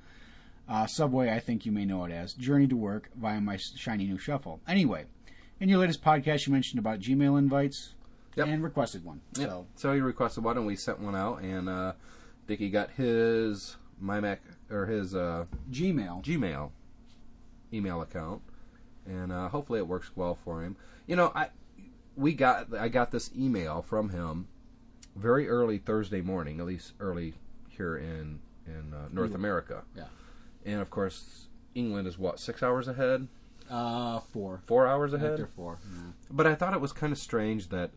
Uh, 0.68 0.86
subway, 0.86 1.30
I 1.30 1.40
think 1.40 1.64
you 1.64 1.72
may 1.72 1.86
know 1.86 2.04
it 2.04 2.12
as. 2.12 2.34
Journey 2.34 2.66
to 2.68 2.76
work 2.76 3.08
via 3.16 3.40
my 3.40 3.56
shiny 3.56 4.06
new 4.06 4.18
shuffle. 4.18 4.60
Anyway, 4.68 5.06
in 5.60 5.68
your 5.68 5.78
latest 5.78 6.02
podcast, 6.02 6.46
you 6.46 6.52
mentioned 6.52 6.78
about 6.78 7.00
Gmail 7.00 7.38
invites 7.38 7.94
Yep. 8.36 8.46
and 8.46 8.62
requested 8.62 9.04
one. 9.04 9.20
Yep. 9.36 9.48
So, 9.48 9.66
So 9.74 9.92
he 9.94 10.00
requested 10.00 10.44
one, 10.44 10.56
and 10.56 10.66
we 10.66 10.76
sent 10.76 11.00
one 11.00 11.16
out, 11.16 11.42
and 11.42 11.68
uh, 11.68 11.92
Dickie 12.46 12.70
got 12.70 12.90
his 12.90 13.76
mymac 14.02 14.38
or 14.70 14.86
his 14.86 15.14
uh, 15.14 15.46
Gmail. 15.70 16.22
Gmail 16.24 16.70
email 17.72 18.00
account, 18.00 18.40
and 19.06 19.32
uh, 19.32 19.48
hopefully 19.48 19.78
it 19.78 19.86
works 19.86 20.10
well 20.16 20.34
for 20.44 20.62
him. 20.62 20.76
You 21.06 21.16
know, 21.16 21.32
I 21.34 21.48
we 22.16 22.32
got 22.34 22.74
I 22.74 22.88
got 22.88 23.10
this 23.10 23.30
email 23.36 23.82
from 23.82 24.10
him 24.10 24.48
very 25.16 25.48
early 25.48 25.78
Thursday 25.78 26.20
morning, 26.20 26.60
at 26.60 26.66
least 26.66 26.92
early 27.00 27.34
here 27.68 27.96
in 27.96 28.40
in 28.66 28.94
uh, 28.94 29.08
North 29.12 29.34
America, 29.34 29.82
yeah. 29.96 30.04
and 30.64 30.80
of 30.80 30.90
course 30.90 31.48
England 31.74 32.06
is 32.06 32.18
what 32.18 32.38
six 32.40 32.62
hours 32.62 32.88
ahead, 32.88 33.28
Uh, 33.70 34.20
four. 34.32 34.62
four 34.66 34.86
hours 34.86 35.12
ahead. 35.12 35.32
After 35.32 35.46
four. 35.46 35.78
Yeah. 35.92 36.12
But 36.30 36.46
I 36.46 36.54
thought 36.54 36.74
it 36.74 36.80
was 36.80 36.92
kind 36.92 37.12
of 37.12 37.18
strange 37.18 37.68
that, 37.68 37.90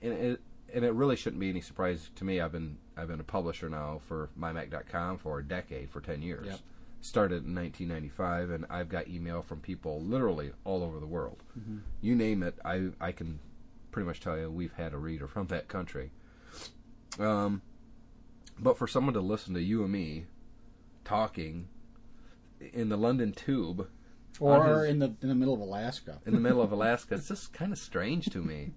and 0.00 0.12
it, 0.12 0.40
and 0.72 0.84
it 0.84 0.92
really 0.92 1.16
shouldn't 1.16 1.40
be 1.40 1.50
any 1.50 1.60
surprise 1.60 2.10
to 2.16 2.24
me. 2.24 2.40
I've 2.40 2.52
been 2.52 2.78
I've 2.96 3.08
been 3.08 3.20
a 3.20 3.24
publisher 3.24 3.68
now 3.68 4.00
for 4.06 4.30
mymac.com 4.38 5.18
for 5.18 5.38
a 5.38 5.44
decade, 5.44 5.90
for 5.90 6.00
ten 6.00 6.22
years. 6.22 6.46
Yep. 6.46 6.60
Started 7.00 7.44
in 7.44 7.54
1995, 7.56 8.50
and 8.50 8.66
I've 8.70 8.88
got 8.88 9.08
email 9.08 9.42
from 9.42 9.58
people 9.58 10.00
literally 10.00 10.52
all 10.64 10.84
over 10.84 11.00
the 11.00 11.06
world. 11.06 11.42
You 12.00 12.14
name 12.14 12.44
it, 12.44 12.56
I 12.64 12.90
I 13.00 13.10
can 13.12 13.40
pretty 13.90 14.06
much 14.06 14.20
tell 14.20 14.38
you 14.38 14.50
we've 14.50 14.72
had 14.74 14.94
a 14.94 14.98
reader 14.98 15.26
from 15.26 15.48
that 15.48 15.66
country. 15.66 16.12
Um, 17.18 17.62
but 18.58 18.78
for 18.78 18.86
someone 18.86 19.14
to 19.14 19.20
listen 19.20 19.54
to 19.54 19.62
you 19.62 19.82
and 19.82 19.92
me 19.92 20.26
talking 21.04 21.68
in 22.72 22.88
the 22.88 22.96
London 22.96 23.32
Tube 23.32 23.88
or 24.40 24.80
his- 24.84 24.90
in 24.90 24.98
the 24.98 25.14
in 25.22 25.28
the 25.28 25.34
middle 25.34 25.54
of 25.54 25.60
Alaska. 25.60 26.20
in 26.26 26.34
the 26.34 26.40
middle 26.40 26.62
of 26.62 26.72
Alaska. 26.78 27.14
It's 27.14 27.28
just 27.28 27.52
kind 27.52 27.72
of 27.72 27.78
strange 27.78 28.26
to 28.30 28.38
me. 28.38 28.72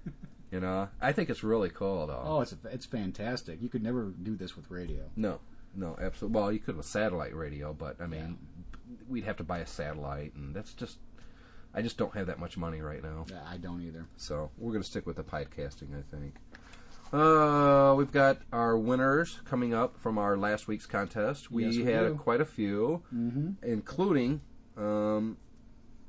You 0.51 0.59
know, 0.59 0.89
I 1.01 1.11
think 1.11 1.29
it's 1.29 1.43
really 1.43 1.69
cool 1.69 2.07
though. 2.07 2.21
Oh, 2.23 2.41
it's 2.41 2.55
it's 2.71 2.85
fantastic. 2.85 3.61
You 3.61 3.69
could 3.69 3.83
never 3.83 4.13
do 4.21 4.35
this 4.35 4.55
with 4.55 4.69
radio. 4.71 5.09
No, 5.15 5.39
no, 5.75 5.97
absolutely. 5.99 6.39
Well, 6.39 6.51
you 6.51 6.59
could 6.59 6.77
with 6.77 6.85
satellite 6.85 7.35
radio, 7.35 7.73
but 7.73 7.99
I 7.99 8.07
mean, 8.07 8.37
we'd 9.09 9.23
have 9.25 9.37
to 9.37 9.43
buy 9.43 9.59
a 9.59 9.67
satellite, 9.67 10.33
and 10.35 10.55
that's 10.55 10.73
just. 10.73 10.99
I 11.77 11.81
just 11.81 11.97
don't 11.97 12.13
have 12.15 12.27
that 12.27 12.39
much 12.39 12.55
money 12.55 12.79
right 12.79 13.03
now, 13.03 13.25
Yeah, 13.29 13.41
I 13.45 13.57
don't 13.57 13.81
either. 13.81 14.05
so 14.15 14.49
we're 14.57 14.71
going 14.71 14.81
to 14.81 14.87
stick 14.87 15.05
with 15.05 15.17
the 15.17 15.23
podcasting. 15.25 15.89
I 15.97 16.03
think. 16.09 16.35
Uh, 17.11 17.93
we've 17.97 18.11
got 18.13 18.37
our 18.53 18.77
winners 18.77 19.39
coming 19.45 19.73
up 19.73 19.97
from 19.99 20.17
our 20.17 20.37
last 20.37 20.67
week's 20.69 20.85
contest. 20.85 21.51
We, 21.51 21.65
Yes, 21.67 21.85
had 21.85 22.17
quite 22.17 22.39
a 22.39 22.45
few, 22.45 23.03
Mm-hmm. 23.13 23.51
including 23.69 24.39
um, 24.77 25.37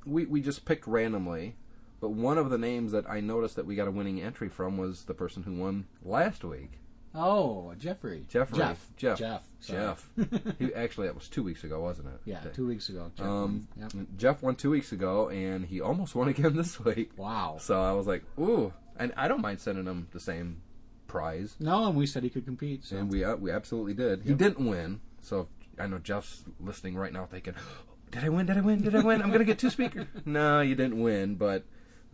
we 0.06 0.24
we 0.26 0.40
just 0.40 0.64
picked 0.64 0.86
randomly. 0.86 1.56
But 2.00 2.10
one 2.10 2.36
of 2.36 2.50
the 2.50 2.58
names 2.58 2.92
that 2.92 3.08
I 3.08 3.20
noticed 3.20 3.56
that 3.56 3.64
we 3.66 3.74
got 3.74 3.88
a 3.88 3.90
winning 3.90 4.20
entry 4.20 4.48
from 4.50 4.76
was 4.76 5.04
the 5.04 5.14
person 5.14 5.42
who 5.44 5.54
won 5.54 5.86
last 6.02 6.44
week. 6.44 6.72
Oh, 7.14 7.72
Jeffrey. 7.78 8.26
Jeffrey. 8.28 8.58
Jeff. 8.58 8.90
Jeff. 8.96 9.18
Jeff. 9.18 9.42
Jeff. 9.62 10.10
he, 10.58 10.74
actually, 10.74 11.06
that 11.06 11.14
was 11.14 11.28
two 11.28 11.42
weeks 11.42 11.64
ago, 11.64 11.80
wasn't 11.80 12.08
it? 12.08 12.20
Yeah, 12.26 12.40
two 12.52 12.66
weeks 12.66 12.90
ago. 12.90 13.10
Jeff. 13.16 13.26
Um, 13.26 13.68
Yep. 13.80 13.92
Jeff 14.18 14.42
won 14.42 14.54
two 14.56 14.68
weeks 14.70 14.92
ago, 14.92 15.30
and 15.30 15.64
he 15.64 15.80
almost 15.80 16.14
won 16.14 16.28
again 16.28 16.54
this 16.54 16.78
week. 16.78 17.12
Wow. 17.16 17.56
So 17.58 17.80
I 17.80 17.92
was 17.92 18.06
like, 18.06 18.22
ooh, 18.38 18.74
and 18.98 19.14
I 19.16 19.28
don't 19.28 19.40
mind 19.40 19.60
sending 19.60 19.86
him 19.86 20.08
the 20.12 20.20
same 20.20 20.60
prize, 21.06 21.56
No, 21.58 21.86
and 21.86 21.96
we 21.96 22.06
said 22.06 22.22
he 22.22 22.28
could 22.30 22.44
compete. 22.44 22.84
So. 22.84 22.96
and 22.98 23.10
we 23.10 23.24
uh, 23.24 23.36
we 23.36 23.50
absolutely 23.50 23.94
did. 23.94 24.22
He 24.22 24.34
didn't 24.34 24.66
win, 24.68 25.00
so 25.22 25.48
I 25.78 25.86
know 25.86 25.98
Jeff's 25.98 26.44
listening 26.60 26.96
right 26.96 27.12
now, 27.12 27.24
thinking, 27.24 27.54
"Did 28.10 28.24
I 28.24 28.28
win? 28.28 28.46
Did 28.46 28.58
I 28.58 28.60
win? 28.60 28.82
Did 28.82 28.94
I 28.94 29.02
win? 29.02 29.22
I'm 29.22 29.30
gonna 29.30 29.44
get 29.44 29.58
two 29.58 29.70
speakers." 29.70 30.06
no, 30.24 30.60
you 30.60 30.74
didn't 30.74 31.00
win, 31.00 31.34
but 31.36 31.64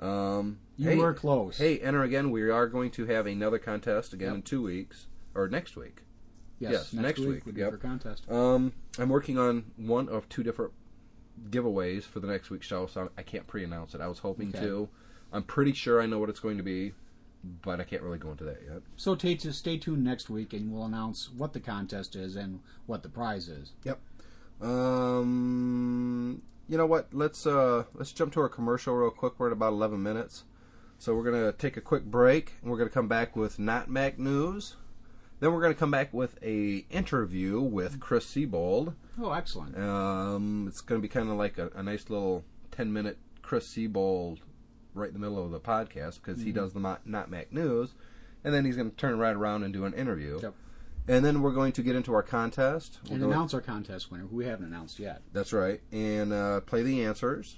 um, 0.00 0.58
you 0.76 0.90
hey, 0.90 0.96
were 0.96 1.14
close. 1.14 1.58
Hey, 1.58 1.78
enter 1.78 2.02
again. 2.02 2.30
We 2.30 2.42
are 2.50 2.66
going 2.66 2.90
to 2.92 3.06
have 3.06 3.26
another 3.26 3.58
contest 3.58 4.12
again 4.12 4.28
Yep. 4.28 4.34
in 4.36 4.42
two 4.42 4.62
weeks 4.62 5.06
or 5.34 5.48
next 5.48 5.76
week. 5.76 6.02
yes, 6.58 6.72
yes, 6.72 6.92
next, 6.92 7.02
next 7.02 7.18
week, 7.20 7.28
week, 7.28 7.46
would 7.46 7.54
be 7.54 7.60
yep. 7.60 7.70
for 7.70 7.76
contest. 7.78 8.30
Um, 8.30 8.72
I'm 8.98 9.08
working 9.08 9.38
on 9.38 9.64
one 9.76 10.08
of 10.08 10.28
two 10.28 10.42
different 10.42 10.72
giveaways 11.50 12.04
for 12.04 12.20
the 12.20 12.26
next 12.26 12.50
week's 12.50 12.66
show, 12.66 12.86
so 12.86 13.10
I 13.16 13.22
can't 13.22 13.46
pre-announce 13.46 13.94
it. 13.94 14.00
I 14.00 14.06
was 14.06 14.18
hoping 14.18 14.48
Okay. 14.48 14.60
to. 14.60 14.88
I'm 15.32 15.42
pretty 15.42 15.72
sure 15.72 16.00
I 16.00 16.06
know 16.06 16.18
what 16.18 16.28
it's 16.28 16.40
going 16.40 16.58
to 16.58 16.62
be, 16.62 16.92
but 17.42 17.80
I 17.80 17.84
can't 17.84 18.02
really 18.02 18.18
go 18.18 18.30
into 18.30 18.44
that 18.44 18.60
yet. 18.68 18.82
So 18.96 19.16
stay, 19.16 19.36
stay 19.38 19.78
tuned 19.78 20.04
next 20.04 20.28
week, 20.30 20.52
and 20.52 20.70
we'll 20.72 20.84
announce 20.84 21.30
what 21.30 21.52
the 21.52 21.60
contest 21.60 22.14
is 22.14 22.36
and 22.36 22.60
what 22.86 23.02
the 23.02 23.08
prize 23.08 23.48
is. 23.48 23.72
Yep. 23.84 23.98
Um, 24.62 26.42
you 26.68 26.78
know 26.78 26.86
what? 26.86 27.12
Let's 27.12 27.46
uh 27.46 27.84
let's 27.94 28.12
jump 28.12 28.32
to 28.34 28.40
our 28.40 28.48
commercial 28.48 28.94
real 28.94 29.10
quick. 29.10 29.34
We're 29.38 29.48
at 29.48 29.52
about 29.52 29.72
11 29.72 30.02
minutes, 30.02 30.44
so 30.98 31.14
we're 31.14 31.24
gonna 31.24 31.52
take 31.52 31.76
a 31.76 31.80
quick 31.80 32.04
break, 32.04 32.54
and 32.62 32.70
we're 32.70 32.78
gonna 32.78 32.90
come 32.90 33.08
back 33.08 33.36
with 33.36 33.58
not 33.58 33.90
Mac 33.90 34.18
news. 34.18 34.76
Then 35.40 35.52
we're 35.52 35.62
gonna 35.62 35.74
come 35.74 35.90
back 35.90 36.14
with 36.14 36.38
a 36.42 36.84
interview 36.90 37.60
with 37.60 37.98
Chris 38.00 38.26
Siebold. 38.26 38.94
Oh, 39.20 39.32
excellent. 39.32 39.76
Um, 39.76 40.66
it's 40.68 40.80
going 40.80 41.00
to 41.00 41.02
be 41.02 41.08
kind 41.08 41.28
of 41.28 41.36
like 41.36 41.58
a, 41.58 41.70
a 41.74 41.82
nice 41.82 42.08
little 42.08 42.44
10 42.70 42.92
minute 42.92 43.18
Chris 43.42 43.68
Siebold 43.68 44.40
right 44.94 45.08
in 45.08 45.12
the 45.12 45.18
middle 45.18 45.44
of 45.44 45.50
the 45.50 45.60
podcast 45.60 46.20
because 46.22 46.42
he 46.42 46.52
does 46.52 46.72
the 46.72 46.80
Not 46.80 47.30
Mac 47.30 47.52
News. 47.52 47.94
And 48.44 48.52
then 48.54 48.64
he's 48.64 48.76
going 48.76 48.90
to 48.90 48.96
turn 48.96 49.18
right 49.18 49.36
around 49.36 49.62
and 49.62 49.72
do 49.72 49.84
an 49.84 49.94
interview. 49.94 50.40
Yep. 50.42 50.54
And 51.08 51.24
then 51.24 51.42
we're 51.42 51.52
going 51.52 51.72
to 51.72 51.82
get 51.82 51.96
into 51.96 52.14
our 52.14 52.22
contest. 52.22 52.98
We're 53.08 53.16
And 53.16 53.24
announce 53.24 53.54
our 53.54 53.60
contest 53.60 54.10
winner, 54.10 54.24
who 54.24 54.36
we 54.36 54.46
haven't 54.46 54.66
announced 54.66 54.98
yet. 54.98 55.22
That's 55.32 55.52
right. 55.52 55.80
And 55.90 56.32
uh, 56.32 56.60
play 56.60 56.82
the 56.82 57.04
answers. 57.04 57.56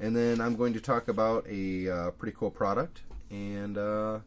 And 0.00 0.14
then 0.14 0.40
I'm 0.40 0.56
going 0.56 0.72
to 0.74 0.80
talk 0.80 1.08
about 1.08 1.46
a 1.48 1.90
uh, 1.90 2.10
pretty 2.12 2.36
cool 2.38 2.50
product. 2.50 3.02
And 3.30 3.76
uh, 3.76 4.20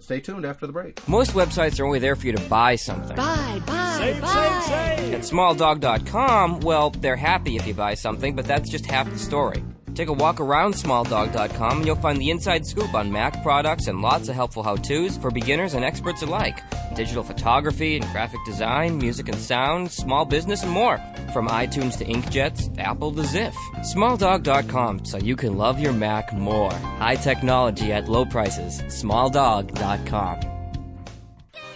stay 0.00 0.20
tuned 0.20 0.44
after 0.44 0.66
the 0.66 0.72
break. 0.72 1.06
Most 1.08 1.32
websites 1.32 1.80
are 1.80 1.86
only 1.86 1.98
there 1.98 2.16
for 2.16 2.26
you 2.26 2.32
to 2.32 2.48
buy 2.48 2.76
something. 2.76 3.16
Buy, 3.16 3.62
buy, 3.66 4.18
buy. 4.20 5.10
At 5.12 5.20
smalldog.com, 5.20 6.60
well, 6.60 6.90
they're 6.90 7.16
happy 7.16 7.56
if 7.56 7.66
you 7.66 7.74
buy 7.74 7.94
something, 7.94 8.34
but 8.34 8.46
that's 8.46 8.68
just 8.68 8.86
half 8.86 9.10
the 9.10 9.18
story. 9.18 9.62
Take 9.94 10.08
a 10.08 10.12
walk 10.12 10.40
around 10.40 10.74
smalldog.com 10.74 11.78
and 11.78 11.86
you'll 11.86 11.96
find 11.96 12.18
the 12.18 12.30
inside 12.30 12.66
scoop 12.66 12.94
on 12.94 13.12
Mac 13.12 13.42
products 13.42 13.88
and 13.88 14.00
lots 14.00 14.28
of 14.28 14.34
helpful 14.34 14.62
how 14.62 14.76
to's 14.76 15.18
for 15.18 15.30
beginners 15.30 15.74
and 15.74 15.84
experts 15.84 16.22
alike. 16.22 16.60
Digital 16.94 17.22
photography 17.22 17.96
and 17.96 18.04
graphic 18.06 18.40
design, 18.46 18.96
music 18.98 19.28
and 19.28 19.38
sound, 19.38 19.90
small 19.90 20.24
business, 20.24 20.62
and 20.62 20.72
more. 20.72 20.98
From 21.32 21.48
iTunes 21.48 21.98
to 21.98 22.04
inkjets, 22.04 22.76
Apple 22.78 23.12
to 23.12 23.22
Ziff. 23.22 23.54
Smalldog.com 23.94 25.04
so 25.04 25.18
you 25.18 25.36
can 25.36 25.56
love 25.58 25.78
your 25.78 25.92
Mac 25.92 26.32
more. 26.32 26.72
High 26.72 27.16
technology 27.16 27.92
at 27.92 28.08
low 28.08 28.24
prices. 28.24 28.80
Smalldog.com. 28.82 30.40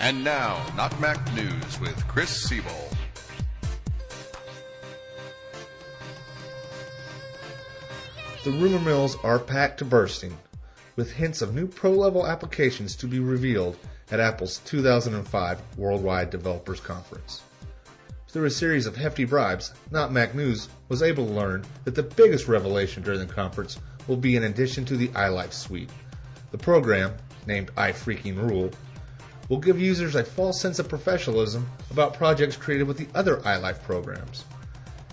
And 0.00 0.23
now, 0.23 0.62
Not 0.76 0.99
Mac 1.00 1.18
News 1.35 1.80
with 1.80 2.06
Chris 2.06 2.30
Siebold. 2.30 2.86
The 8.47 8.53
rumor 8.53 8.79
mills 8.79 9.17
are 9.25 9.41
packed 9.41 9.79
to 9.79 9.85
bursting, 9.85 10.38
with 10.95 11.11
hints 11.11 11.43
of 11.43 11.53
new 11.53 11.67
pro 11.67 11.91
level 11.91 12.29
applications 12.29 12.95
to 12.95 13.09
be 13.09 13.19
revealed 13.19 13.76
at 14.12 14.21
Apple's 14.21 14.59
2005 14.59 15.61
Worldwide 15.76 16.31
Developers 16.31 16.79
Conference. 16.79 17.43
Through 18.29 18.45
a 18.45 18.50
series 18.50 18.87
of 18.87 18.95
hefty 18.95 19.25
bribes, 19.25 19.75
Not 19.91 20.12
Mac 20.12 20.37
News 20.37 20.69
was 20.88 21.03
able 21.03 21.26
to 21.26 21.33
learn 21.33 21.65
that 21.83 21.97
the 21.97 22.05
biggest 22.05 22.47
revelation 22.47 23.03
during 23.03 23.19
the 23.19 23.26
conference 23.26 23.81
will 24.07 24.17
be 24.17 24.37
an 24.37 24.45
addition 24.45 24.85
to 24.85 24.97
the 24.97 25.09
iLife 25.09 25.53
suite. 25.53 25.91
The 26.53 26.59
program, 26.59 27.17
named 27.49 27.75
iFreaking 27.75 28.37
Rule, 28.49 28.71
will 29.49 29.59
give 29.59 29.81
users 29.81 30.15
a 30.15 30.23
false 30.23 30.61
sense 30.61 30.79
of 30.79 30.88
professionalism 30.88 31.69
about 31.91 32.15
projects 32.15 32.57
created 32.57 32.87
with 32.87 32.97
the 32.97 33.09
other 33.12 33.38
iLife 33.38 33.83
programs. 33.83 34.45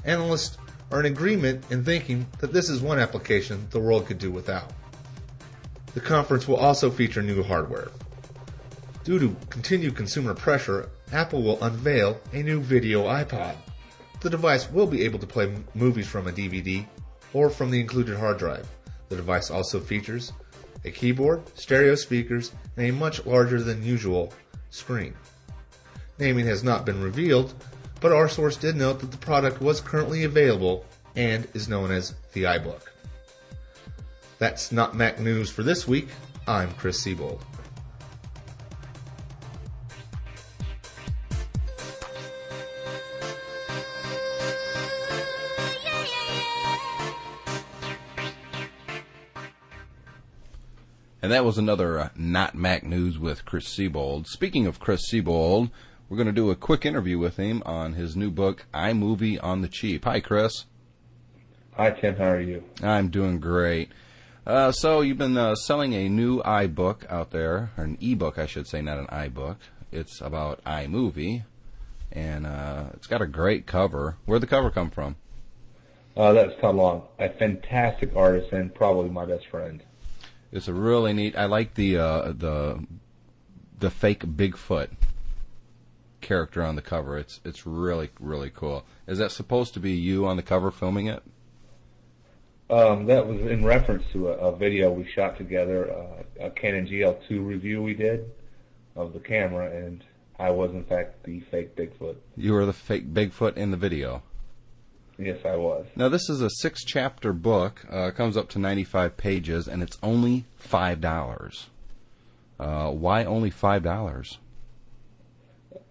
Analysts 0.05 0.59
are 0.91 0.99
in 0.99 1.05
agreement 1.05 1.63
in 1.69 1.83
thinking 1.83 2.27
that 2.39 2.53
this 2.53 2.69
is 2.69 2.81
one 2.81 2.99
application 2.99 3.67
the 3.71 3.79
world 3.79 4.05
could 4.05 4.19
do 4.19 4.31
without. 4.31 4.71
The 5.93 6.01
conference 6.01 6.47
will 6.47 6.57
also 6.57 6.89
feature 6.89 7.21
new 7.21 7.43
hardware. 7.43 7.89
Due 9.03 9.19
to 9.19 9.35
continued 9.49 9.95
consumer 9.95 10.33
pressure, 10.33 10.89
Apple 11.11 11.43
will 11.43 11.61
unveil 11.63 12.19
a 12.31 12.41
new 12.41 12.61
video 12.61 13.03
iPod. 13.03 13.55
The 14.21 14.29
device 14.29 14.71
will 14.71 14.87
be 14.87 15.03
able 15.03 15.19
to 15.19 15.27
play 15.27 15.53
movies 15.75 16.07
from 16.07 16.27
a 16.27 16.31
DVD 16.31 16.85
or 17.33 17.49
from 17.49 17.69
the 17.69 17.79
included 17.79 18.17
hard 18.17 18.37
drive. 18.37 18.67
The 19.09 19.17
device 19.17 19.51
also 19.51 19.79
features 19.79 20.33
a 20.85 20.91
keyboard, 20.91 21.41
stereo 21.57 21.95
speakers, 21.95 22.51
and 22.77 22.87
a 22.87 22.91
much 22.91 23.25
larger 23.25 23.61
than 23.61 23.83
usual 23.83 24.33
screen. 24.69 25.13
Naming 26.19 26.45
has 26.45 26.63
not 26.63 26.85
been 26.85 27.01
revealed, 27.01 27.53
but 28.03 28.11
our 28.11 28.27
source 28.27 28.57
did 28.57 28.75
note 28.75 28.99
that 28.99 29.11
the 29.11 29.17
product 29.17 29.61
was 29.61 29.79
currently 29.79 30.25
available 30.25 30.85
and 31.15 31.47
is 31.53 31.69
known 31.69 31.89
as 31.89 32.13
the 32.33 32.43
iBook. 32.43 32.81
That's 34.39 34.73
not 34.73 34.93
Mac 34.93 35.21
news 35.21 35.49
for 35.49 35.63
this 35.63 35.87
week. 35.87 36.09
I'm 36.45 36.73
Chris 36.73 36.99
Siebold. 36.99 37.41
And 51.21 51.31
that 51.31 51.45
was 51.45 51.57
another 51.57 51.99
uh, 51.99 52.09
Not 52.17 52.53
Mac 52.53 52.83
News 52.83 53.17
with 53.17 53.45
Chris 53.45 53.69
Siebold. 53.69 54.27
Speaking 54.27 54.67
of 54.67 54.81
Chris 54.81 55.07
Siebold, 55.07 55.69
we're 56.13 56.17
going 56.17 56.27
to 56.27 56.31
do 56.31 56.51
a 56.51 56.55
quick 56.55 56.85
interview 56.85 57.17
with 57.17 57.37
him 57.37 57.63
on 57.65 57.93
his 57.93 58.15
new 58.15 58.29
book, 58.29 58.67
iMovie 58.71 59.43
on 59.43 59.61
the 59.61 59.67
Cheap. 59.67 60.05
Hi, 60.05 60.19
Chris. 60.19 60.65
Hi, 61.71 61.89
Tim. 61.89 62.15
How 62.17 62.25
are 62.25 62.39
you? 62.39 62.63
I'm 62.83 63.09
doing 63.09 63.39
great. 63.39 63.89
Uh, 64.45 64.71
so 64.71 65.01
you've 65.01 65.17
been 65.17 65.35
uh, 65.35 65.55
selling 65.55 65.93
a 65.95 66.07
new 66.07 66.39
iBook 66.43 67.09
out 67.09 67.31
there, 67.31 67.71
or 67.75 67.83
an 67.85 67.97
ebook, 67.99 68.37
I 68.37 68.45
should 68.45 68.67
say, 68.67 68.79
not 68.79 68.99
an 68.99 69.07
iBook. 69.07 69.55
It's 69.91 70.21
about 70.21 70.63
iMovie, 70.65 71.45
and 72.11 72.45
uh, 72.45 72.89
it's 72.93 73.07
got 73.07 73.23
a 73.23 73.27
great 73.27 73.65
cover. 73.65 74.17
Where'd 74.25 74.43
the 74.43 74.47
cover 74.47 74.69
come 74.69 74.91
from? 74.91 75.15
Uh, 76.15 76.31
that's 76.33 76.53
Todd 76.61 76.75
Long, 76.75 77.01
a 77.17 77.29
fantastic 77.29 78.15
artist 78.15 78.53
and 78.53 78.71
probably 78.75 79.09
my 79.09 79.25
best 79.25 79.47
friend. 79.47 79.81
It's 80.51 80.67
a 80.67 80.73
really 80.75 81.13
neat. 81.13 81.35
I 81.35 81.45
like 81.45 81.73
the 81.73 81.97
uh, 81.97 82.33
the 82.33 82.85
the 83.79 83.89
fake 83.89 84.19
Bigfoot 84.19 84.89
character 86.23 86.63
on 86.63 86.75
the 86.75 86.81
cover. 86.81 87.17
It's 87.17 87.39
it's 87.45 87.67
really 87.67 88.09
really 88.19 88.49
cool. 88.49 88.85
Is 89.07 89.19
that 89.19 89.31
supposed 89.31 89.73
to 89.75 89.79
be 89.79 89.91
you 89.91 90.25
on 90.25 90.37
the 90.37 90.43
cover 90.43 90.71
filming 90.71 91.07
it? 91.07 91.21
Um, 92.69 93.05
that 93.05 93.27
was 93.27 93.39
in 93.41 93.63
reference 93.63 94.03
to 94.13 94.29
a, 94.29 94.49
a 94.49 94.55
video 94.55 94.91
we 94.91 95.05
shot 95.05 95.37
together, 95.37 95.91
uh, 95.91 96.45
a 96.45 96.49
Canon 96.49 96.87
GL2 96.87 97.45
review 97.45 97.83
we 97.83 97.93
did 97.93 98.31
of 98.95 99.13
the 99.13 99.19
camera, 99.19 99.69
and 99.69 100.03
I 100.39 100.49
was 100.49 100.71
in 100.71 100.83
fact 100.85 101.23
the 101.23 101.41
fake 101.51 101.75
Bigfoot. 101.75 102.15
You 102.35 102.53
were 102.53 102.65
the 102.65 102.73
fake 102.73 103.13
Bigfoot 103.13 103.57
in 103.57 103.71
the 103.71 103.77
video. 103.77 104.23
Yes, 105.17 105.37
I 105.45 105.55
was. 105.55 105.85
Now, 105.95 106.09
this 106.09 106.29
is 106.29 106.41
a 106.41 106.49
six 106.49 106.83
chapter 106.83 107.33
book, 107.33 107.85
uh, 107.91 108.11
comes 108.11 108.35
up 108.35 108.49
to 108.49 108.59
95 108.59 109.15
pages, 109.15 109.67
and 109.67 109.83
it's 109.83 109.97
only 110.01 110.45
$5. 110.59 111.65
Uh, 112.59 112.91
why 112.91 113.23
only 113.23 113.51
$5? 113.51 114.37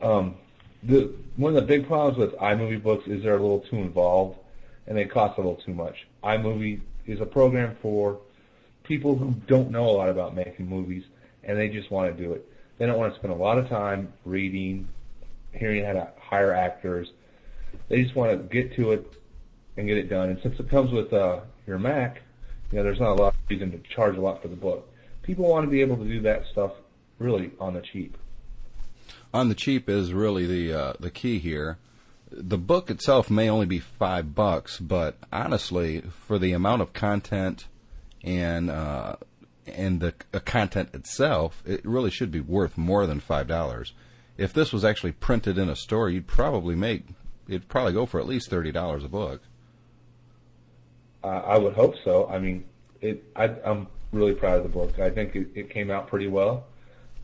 Um, 0.02 0.34
the 0.82 1.14
one 1.36 1.56
of 1.56 1.62
the 1.62 1.66
big 1.66 1.86
problems 1.86 2.18
with 2.18 2.32
iMovie 2.38 2.82
books 2.82 3.06
is 3.06 3.22
they're 3.22 3.36
a 3.36 3.40
little 3.40 3.60
too 3.60 3.76
involved, 3.76 4.38
and 4.86 4.96
they 4.96 5.04
cost 5.04 5.38
a 5.38 5.40
little 5.40 5.60
too 5.64 5.74
much. 5.74 6.06
iMovie 6.24 6.80
is 7.06 7.20
a 7.20 7.26
program 7.26 7.76
for 7.80 8.18
people 8.84 9.16
who 9.16 9.32
don't 9.46 9.70
know 9.70 9.86
a 9.86 9.92
lot 9.92 10.08
about 10.08 10.34
making 10.34 10.68
movies, 10.68 11.04
and 11.44 11.58
they 11.58 11.68
just 11.68 11.90
want 11.90 12.14
to 12.14 12.22
do 12.22 12.32
it. 12.32 12.46
They 12.78 12.86
don't 12.86 12.98
want 12.98 13.12
to 13.12 13.18
spend 13.18 13.32
a 13.32 13.36
lot 13.36 13.58
of 13.58 13.68
time 13.68 14.12
reading, 14.24 14.88
hearing 15.52 15.84
how 15.84 15.92
to 15.92 16.08
hire 16.20 16.52
actors. 16.52 17.08
They 17.88 18.02
just 18.02 18.16
want 18.16 18.32
to 18.32 18.36
get 18.36 18.74
to 18.76 18.92
it 18.92 19.06
and 19.76 19.86
get 19.86 19.96
it 19.96 20.08
done. 20.08 20.30
And 20.30 20.40
since 20.42 20.58
it 20.58 20.68
comes 20.68 20.90
with 20.90 21.12
uh, 21.12 21.40
your 21.66 21.78
Mac, 21.78 22.20
you 22.70 22.78
know, 22.78 22.84
there's 22.84 23.00
not 23.00 23.10
a 23.10 23.14
lot 23.22 23.34
of 23.34 23.40
reason 23.48 23.70
to 23.72 23.78
charge 23.94 24.16
a 24.16 24.20
lot 24.20 24.42
for 24.42 24.48
the 24.48 24.56
book. 24.56 24.88
People 25.22 25.48
want 25.48 25.64
to 25.64 25.70
be 25.70 25.80
able 25.80 25.96
to 25.96 26.04
do 26.04 26.20
that 26.22 26.44
stuff 26.50 26.72
really 27.18 27.52
on 27.60 27.74
the 27.74 27.80
cheap. 27.80 28.16
On 29.34 29.48
the 29.48 29.54
cheap 29.54 29.88
is 29.88 30.12
really 30.12 30.46
the 30.46 30.78
uh, 30.78 30.92
the 31.00 31.10
key 31.10 31.38
here. 31.38 31.78
The 32.30 32.58
book 32.58 32.90
itself 32.90 33.30
may 33.30 33.48
only 33.48 33.66
be 33.66 33.78
five 33.78 34.34
bucks, 34.34 34.78
but 34.78 35.16
honestly, 35.32 36.00
for 36.00 36.38
the 36.38 36.52
amount 36.52 36.82
of 36.82 36.92
content 36.92 37.66
and 38.22 38.70
uh, 38.70 39.16
and 39.66 40.00
the 40.00 40.14
uh, 40.34 40.40
content 40.40 40.90
itself, 40.94 41.62
it 41.66 41.84
really 41.84 42.10
should 42.10 42.30
be 42.30 42.40
worth 42.40 42.76
more 42.76 43.06
than 43.06 43.20
five 43.20 43.46
dollars. 43.46 43.92
If 44.36 44.52
this 44.52 44.72
was 44.72 44.84
actually 44.84 45.12
printed 45.12 45.58
in 45.58 45.68
a 45.68 45.76
store, 45.76 46.08
you'd 46.10 46.26
probably 46.26 46.74
make 46.74 47.04
it'd 47.48 47.68
probably 47.68 47.92
go 47.92 48.06
for 48.06 48.20
at 48.20 48.26
least 48.26 48.50
thirty 48.50 48.72
dollars 48.72 49.04
a 49.04 49.08
book. 49.08 49.42
I 51.24 51.56
would 51.56 51.74
hope 51.74 51.94
so. 52.04 52.28
I 52.28 52.38
mean, 52.38 52.64
it. 53.00 53.24
I, 53.36 53.44
I'm 53.64 53.86
really 54.12 54.34
proud 54.34 54.56
of 54.56 54.64
the 54.64 54.68
book. 54.68 54.98
I 54.98 55.10
think 55.10 55.36
it, 55.36 55.48
it 55.54 55.70
came 55.70 55.90
out 55.90 56.08
pretty 56.08 56.28
well. 56.28 56.64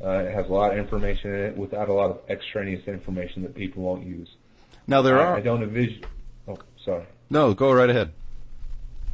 Uh, 0.02 0.10
it 0.10 0.32
has 0.32 0.46
a 0.46 0.52
lot 0.52 0.72
of 0.72 0.78
information 0.78 1.34
in 1.34 1.40
it 1.40 1.56
without 1.56 1.88
a 1.88 1.92
lot 1.92 2.10
of 2.10 2.20
extraneous 2.28 2.86
information 2.86 3.42
that 3.42 3.54
people 3.54 3.82
won't 3.82 4.06
use. 4.06 4.28
Now 4.86 5.02
there 5.02 5.18
I, 5.18 5.24
are 5.24 5.36
I 5.36 5.40
don't 5.40 5.62
envision. 5.62 6.04
Oh, 6.46 6.58
sorry. 6.84 7.04
no. 7.30 7.52
Go 7.54 7.72
right 7.72 7.90
ahead. 7.90 8.12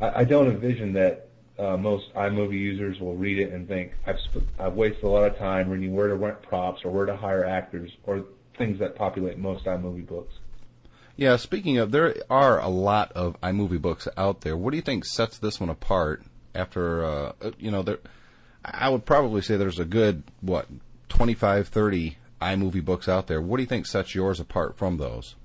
I, 0.00 0.20
I 0.20 0.24
don't 0.24 0.48
envision 0.48 0.92
that 0.92 1.28
uh, 1.58 1.76
most 1.76 2.12
iMovie 2.14 2.52
users 2.52 3.00
will 3.00 3.16
read 3.16 3.38
it 3.38 3.52
and 3.52 3.66
think 3.66 3.92
I've 4.06 4.20
sp- 4.20 4.48
I've 4.58 4.74
wasted 4.74 5.04
a 5.04 5.08
lot 5.08 5.24
of 5.24 5.38
time 5.38 5.70
reading 5.70 5.94
where 5.94 6.08
to 6.08 6.14
rent 6.14 6.42
props 6.42 6.84
or 6.84 6.90
where 6.90 7.06
to 7.06 7.16
hire 7.16 7.44
actors 7.44 7.90
or 8.04 8.24
things 8.58 8.78
that 8.80 8.96
populate 8.96 9.38
most 9.38 9.64
iMovie 9.64 10.06
books. 10.06 10.34
Yeah, 11.16 11.36
speaking 11.36 11.78
of, 11.78 11.92
there 11.92 12.16
are 12.28 12.60
a 12.60 12.68
lot 12.68 13.12
of 13.12 13.40
iMovie 13.40 13.80
books 13.80 14.08
out 14.16 14.40
there. 14.40 14.56
What 14.56 14.72
do 14.72 14.76
you 14.76 14.82
think 14.82 15.04
sets 15.04 15.38
this 15.38 15.60
one 15.60 15.68
apart? 15.68 16.24
After 16.56 17.04
uh, 17.04 17.32
you 17.58 17.70
know, 17.70 17.82
there, 17.82 17.98
I 18.64 18.88
would 18.88 19.04
probably 19.04 19.42
say 19.42 19.56
there's 19.56 19.78
a 19.78 19.84
good 19.84 20.22
what 20.40 20.66
25, 21.08 21.68
30 21.68 22.16
iMovie 22.40 22.84
books 22.84 23.08
out 23.08 23.26
there. 23.26 23.40
What 23.40 23.58
do 23.58 23.62
you 23.62 23.68
think 23.68 23.86
sets 23.86 24.14
yours 24.14 24.40
apart 24.40 24.76
from 24.76 24.96
those? 24.96 25.36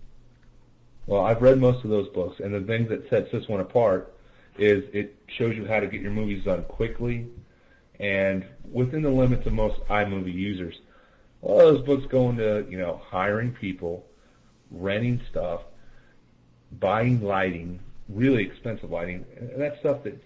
Well, 1.06 1.26
I've 1.26 1.42
read 1.42 1.60
most 1.60 1.84
of 1.84 1.90
those 1.90 2.08
books, 2.10 2.40
and 2.40 2.54
the 2.54 2.62
thing 2.62 2.88
that 2.90 3.10
sets 3.10 3.32
this 3.32 3.48
one 3.48 3.60
apart 3.60 4.14
is 4.58 4.84
it 4.94 5.16
shows 5.28 5.56
you 5.56 5.66
how 5.66 5.80
to 5.80 5.88
get 5.88 6.02
your 6.02 6.12
movies 6.12 6.44
done 6.44 6.64
quickly 6.66 7.28
and 8.00 8.46
within 8.72 9.02
the 9.02 9.10
limits 9.10 9.46
of 9.48 9.54
most 9.54 9.80
iMovie 9.90 10.34
users. 10.34 10.80
A 11.44 11.48
lot 11.48 11.66
of 11.66 11.76
those 11.76 11.86
books 11.86 12.06
go 12.12 12.30
into, 12.30 12.66
you 12.70 12.78
know, 12.78 13.02
hiring 13.04 13.54
people, 13.54 14.06
renting 14.72 15.22
stuff, 15.30 15.62
buying 16.80 17.24
lighting, 17.24 17.80
really 18.08 18.44
expensive 18.44 18.92
lighting, 18.92 19.26
and 19.38 19.60
that's 19.60 19.80
stuff 19.80 20.04
that, 20.04 20.22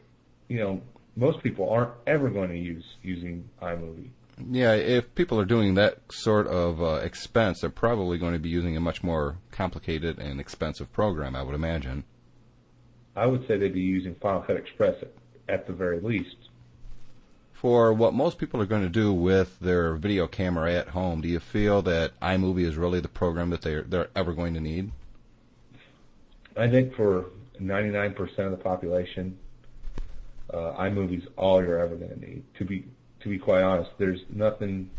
you 0.48 0.58
know, 0.58 0.82
most 1.16 1.44
people 1.44 1.70
aren't 1.70 1.92
ever 2.08 2.30
going 2.30 2.50
to 2.50 2.58
use 2.58 2.84
using 3.02 3.50
iMovie. 3.62 4.10
Yeah, 4.50 4.74
if 4.74 5.14
people 5.14 5.40
are 5.40 5.46
doing 5.46 5.76
that 5.76 6.00
sort 6.12 6.48
of 6.48 6.82
uh, 6.82 6.96
expense, 7.04 7.62
they're 7.62 7.70
probably 7.70 8.18
going 8.18 8.34
to 8.34 8.40
be 8.40 8.50
using 8.50 8.76
a 8.76 8.82
much 8.82 9.04
more 9.04 9.38
complicated 9.52 10.18
and 10.18 10.40
expensive 10.40 10.92
program, 10.92 11.36
I 11.36 11.44
would 11.44 11.54
imagine. 11.54 12.04
I 13.16 13.28
would 13.28 13.48
say 13.48 13.58
they'd 13.58 13.74
be 13.74 13.82
using 13.82 14.16
Final 14.16 14.42
Cut 14.42 14.58
Express 14.58 14.96
at, 15.04 15.12
at 15.48 15.68
the 15.68 15.74
very 15.74 16.00
least. 16.00 16.36
For 17.54 17.94
what 17.94 18.14
most 18.14 18.40
people 18.40 18.60
are 18.60 18.66
going 18.66 18.82
to 18.82 18.90
do 18.90 19.14
with 19.14 19.60
their 19.60 19.96
video 19.96 20.28
camera 20.28 20.74
at 20.74 20.90
home, 20.90 21.22
do 21.22 21.30
you 21.30 21.40
feel 21.40 21.82
that 21.84 22.20
iMovie 22.20 22.66
is 22.66 22.76
really 22.76 23.00
the 23.00 23.08
program 23.08 23.52
that 23.52 23.62
they're 23.62 23.84
they're 23.84 24.10
ever 24.16 24.34
going 24.34 24.56
to 24.56 24.60
need? 24.60 24.92
I 26.58 26.68
think 26.70 26.96
for 26.96 27.28
99% 27.62 28.40
of 28.40 28.52
the 28.52 28.58
population, 28.58 29.38
uh, 30.54 30.76
iMovie's 30.80 31.28
all 31.36 31.64
you're 31.64 31.80
ever 31.80 31.96
going 31.96 32.12
to 32.12 32.20
need. 32.20 32.44
To 32.60 32.66
be 32.66 32.86
to 33.22 33.30
be 33.30 33.38
quite 33.38 33.64
honest, 33.64 33.92
there's 33.98 34.22
nothing 34.30 34.90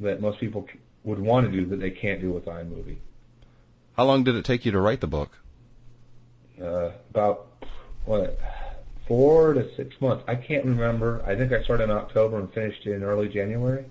that 0.00 0.20
most 0.20 0.40
people 0.40 0.66
c- 0.70 0.78
would 1.04 1.18
want 1.18 1.46
to 1.46 1.52
do 1.52 1.66
that 1.66 1.76
they 1.80 1.90
can't 1.90 2.20
do 2.20 2.32
with 2.32 2.44
iMovie. 2.46 2.96
How 3.96 4.04
long 4.04 4.24
did 4.24 4.34
it 4.34 4.44
take 4.44 4.64
you 4.64 4.72
to 4.72 4.80
write 4.80 5.00
the 5.00 5.06
book? 5.06 5.38
Uh, 6.60 6.90
about 7.10 7.46
what 8.04 8.38
four 9.06 9.54
to 9.54 9.74
six 9.76 10.00
months. 10.00 10.24
I 10.26 10.34
can't 10.34 10.64
remember. 10.64 11.22
I 11.26 11.36
think 11.36 11.52
I 11.52 11.62
started 11.62 11.84
in 11.84 11.90
October 11.90 12.38
and 12.38 12.52
finished 12.52 12.86
in 12.86 13.02
early 13.02 13.28
January. 13.28 13.84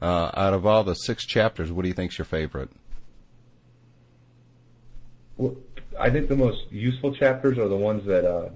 Uh, 0.00 0.30
out 0.34 0.52
of 0.52 0.66
all 0.66 0.84
the 0.84 0.94
six 0.94 1.24
chapters, 1.24 1.72
what 1.72 1.82
do 1.82 1.88
you 1.88 1.94
think's 1.94 2.18
your 2.18 2.24
favorite? 2.24 2.70
Well, 5.36 5.56
I 5.98 6.10
think 6.10 6.28
the 6.28 6.36
most 6.36 6.64
useful 6.70 7.14
chapters 7.14 7.58
are 7.58 7.68
the 7.68 7.76
ones 7.76 8.04
that 8.06 8.24
uh, 8.24 8.50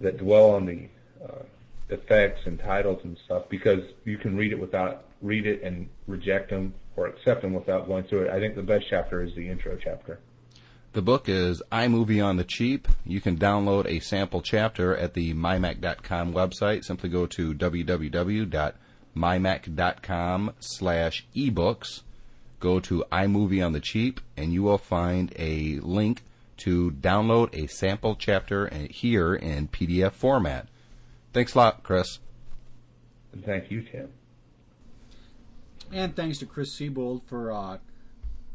that 0.00 0.18
dwell 0.18 0.50
on 0.50 0.66
the 0.66 0.88
uh, 1.24 1.42
effects 1.88 2.40
and 2.46 2.58
titles 2.58 3.00
and 3.04 3.16
stuff 3.24 3.44
because 3.48 3.80
you 4.04 4.18
can 4.18 4.36
read 4.36 4.52
it 4.52 4.58
without 4.58 5.04
read 5.22 5.46
it 5.46 5.62
and 5.62 5.88
reject 6.06 6.50
them 6.50 6.74
or 6.96 7.06
accept 7.06 7.42
them 7.42 7.54
without 7.54 7.86
going 7.86 8.04
through 8.04 8.22
it. 8.22 8.30
I 8.30 8.38
think 8.38 8.54
the 8.54 8.62
best 8.62 8.86
chapter 8.88 9.22
is 9.22 9.34
the 9.34 9.48
intro 9.48 9.76
chapter. 9.82 10.18
The 10.92 11.02
book 11.02 11.28
is 11.28 11.60
iMovie 11.72 12.24
on 12.24 12.36
the 12.36 12.44
Cheap. 12.44 12.86
You 13.04 13.20
can 13.20 13.36
download 13.36 13.86
a 13.86 13.98
sample 13.98 14.40
chapter 14.42 14.96
at 14.96 15.14
the 15.14 15.34
mymac.com 15.34 16.32
website. 16.32 16.84
Simply 16.84 17.08
go 17.08 17.26
to 17.26 17.52
www.mymac.com 17.52 18.82
slash 20.60 21.26
ebooks. 21.34 22.02
Go 22.60 22.78
to 22.80 23.04
iMovie 23.10 23.66
on 23.66 23.72
the 23.72 23.80
Cheap, 23.80 24.20
and 24.36 24.52
you 24.52 24.62
will 24.62 24.78
find 24.78 25.32
a 25.36 25.80
link 25.80 26.22
to 26.58 26.92
download 26.92 27.54
a 27.54 27.66
sample 27.66 28.16
chapter 28.16 28.68
here 28.90 29.34
in 29.34 29.68
PDF 29.68 30.12
format. 30.12 30.68
Thanks 31.32 31.54
a 31.54 31.58
lot, 31.58 31.82
Chris. 31.82 32.20
And 33.32 33.44
thank 33.44 33.70
you, 33.70 33.82
Tim. 33.82 34.10
And 35.92 36.14
thanks 36.14 36.38
to 36.38 36.46
Chris 36.46 36.72
Siebold 36.72 37.22
for 37.26 37.50
uh, 37.50 37.78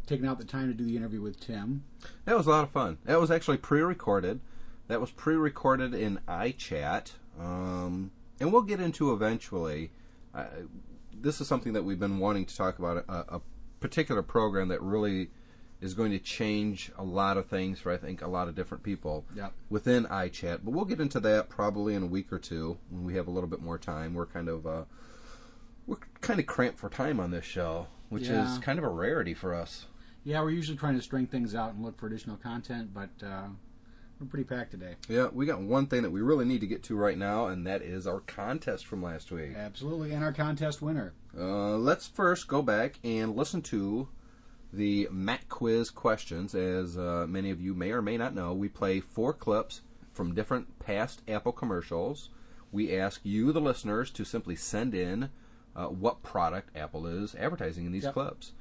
taking 0.07 0.25
out 0.25 0.39
the 0.39 0.45
time 0.45 0.67
to 0.67 0.73
do 0.73 0.85
the 0.85 0.95
interview 0.95 1.21
with 1.21 1.39
Tim. 1.39 1.83
That 2.25 2.35
was 2.35 2.47
a 2.47 2.49
lot 2.49 2.63
of 2.63 2.71
fun. 2.71 2.97
That 3.05 3.19
was 3.19 3.29
actually 3.29 3.57
pre-recorded. 3.57 4.39
That 4.87 4.99
was 4.99 5.11
pre-recorded 5.11 5.93
in 5.93 6.19
iChat, 6.27 7.11
um, 7.39 8.11
and 8.39 8.51
we'll 8.51 8.63
get 8.63 8.79
into 8.79 9.13
eventually. 9.13 9.91
Uh, 10.33 10.45
this 11.13 11.39
is 11.39 11.47
something 11.47 11.73
that 11.73 11.83
we've 11.83 11.99
been 11.99 12.17
wanting 12.17 12.45
to 12.45 12.55
talk 12.55 12.79
about. 12.79 13.05
A, 13.07 13.35
a 13.35 13.41
particular 13.79 14.23
program 14.23 14.69
that 14.69 14.81
really 14.81 15.29
is 15.81 15.93
going 15.93 16.11
to 16.11 16.19
change 16.19 16.91
a 16.97 17.03
lot 17.03 17.37
of 17.37 17.45
things 17.47 17.79
for 17.79 17.91
I 17.91 17.97
think 17.97 18.21
a 18.21 18.27
lot 18.27 18.47
of 18.49 18.55
different 18.55 18.83
people 18.83 19.25
Yep. 19.35 19.53
within 19.69 20.05
iChat. 20.05 20.59
But 20.63 20.71
we'll 20.71 20.85
get 20.85 20.99
into 20.99 21.19
that 21.21 21.49
probably 21.49 21.93
in 21.95 22.03
a 22.03 22.07
week 22.07 22.31
or 22.33 22.39
two 22.39 22.77
when 22.89 23.05
we 23.05 23.15
have 23.15 23.27
a 23.27 23.31
little 23.31 23.49
bit 23.49 23.61
more 23.61 23.77
time. 23.77 24.13
We're 24.13 24.25
kind 24.25 24.49
of 24.49 24.67
uh, 24.67 24.83
we're 25.87 25.97
kind 26.21 26.39
of 26.39 26.45
cramped 26.45 26.79
for 26.79 26.89
time 26.89 27.19
on 27.19 27.31
this 27.31 27.45
show, 27.45 27.87
which 28.09 28.27
Yeah. 28.27 28.51
is 28.51 28.59
kind 28.59 28.77
of 28.77 28.85
a 28.85 28.89
rarity 28.89 29.33
for 29.33 29.55
us. 29.55 29.85
Yeah, 30.23 30.41
we're 30.41 30.51
usually 30.51 30.77
trying 30.77 30.95
to 30.95 31.01
string 31.01 31.27
things 31.27 31.55
out 31.55 31.73
and 31.73 31.83
look 31.83 31.97
for 31.97 32.07
additional 32.07 32.35
content, 32.35 32.93
but 32.93 33.09
uh, 33.25 33.47
we're 34.19 34.27
pretty 34.27 34.43
packed 34.43 34.71
today. 34.71 34.95
Yeah, 35.07 35.29
we 35.31 35.45
got 35.45 35.61
one 35.61 35.87
thing 35.87 36.03
that 36.03 36.11
we 36.11 36.21
really 36.21 36.45
need 36.45 36.59
to 36.61 36.67
get 36.67 36.83
to 36.83 36.95
right 36.97 37.17
now, 37.17 37.47
and 37.47 37.65
that 37.65 37.81
is 37.81 38.05
our 38.05 38.19
contest 38.19 38.85
from 38.85 39.01
last 39.01 39.31
week. 39.31 39.55
Absolutely, 39.55 40.11
and 40.11 40.23
our 40.23 40.33
contest 40.33 40.81
winner. 40.81 41.13
Uh, 41.35 41.77
let's 41.77 42.05
first 42.07 42.47
go 42.49 42.61
back 42.61 42.99
and 43.03 43.35
listen 43.35 43.61
to 43.63 44.09
the 44.71 45.07
Mac 45.11 45.49
Quiz 45.49 45.89
questions. 45.89 46.53
As 46.55 46.97
uh, 46.97 47.25
many 47.27 47.49
of 47.51 47.61
you 47.61 47.73
may 47.73 47.91
or 47.91 48.01
may 48.01 48.17
not 48.17 48.35
know, 48.35 48.53
we 48.53 48.67
play 48.69 48.99
four 48.99 49.33
clips 49.33 49.81
from 50.13 50.33
different 50.35 50.79
past 50.79 51.21
Apple 51.27 51.51
commercials. 51.51 52.29
We 52.71 52.95
ask 52.95 53.21
you, 53.23 53.51
the 53.51 53.61
listeners, 53.61 54.11
to 54.11 54.23
simply 54.25 54.55
send 54.55 54.93
in 54.93 55.29
uh, 55.75 55.87
what 55.87 56.21
product 56.23 56.75
Apple 56.75 57.07
is 57.07 57.35
advertising 57.35 57.85
in 57.85 57.91
these 57.91 58.03
Yep. 58.03 58.13
clips. 58.13 58.51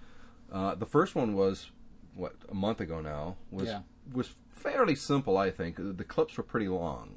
Uh, 0.51 0.75
the 0.75 0.87
first 0.87 1.15
one 1.15 1.35
was 1.35 1.71
what 2.15 2.35
a 2.49 2.55
month 2.55 2.81
ago 2.81 3.01
now 3.01 3.37
was 3.51 3.69
Yeah. 3.69 3.83
was 4.13 4.35
fairly 4.51 4.95
simple. 4.95 5.37
I 5.37 5.51
think 5.51 5.77
the 5.77 6.05
clips 6.05 6.37
were 6.37 6.43
pretty 6.43 6.69
long, 6.69 7.17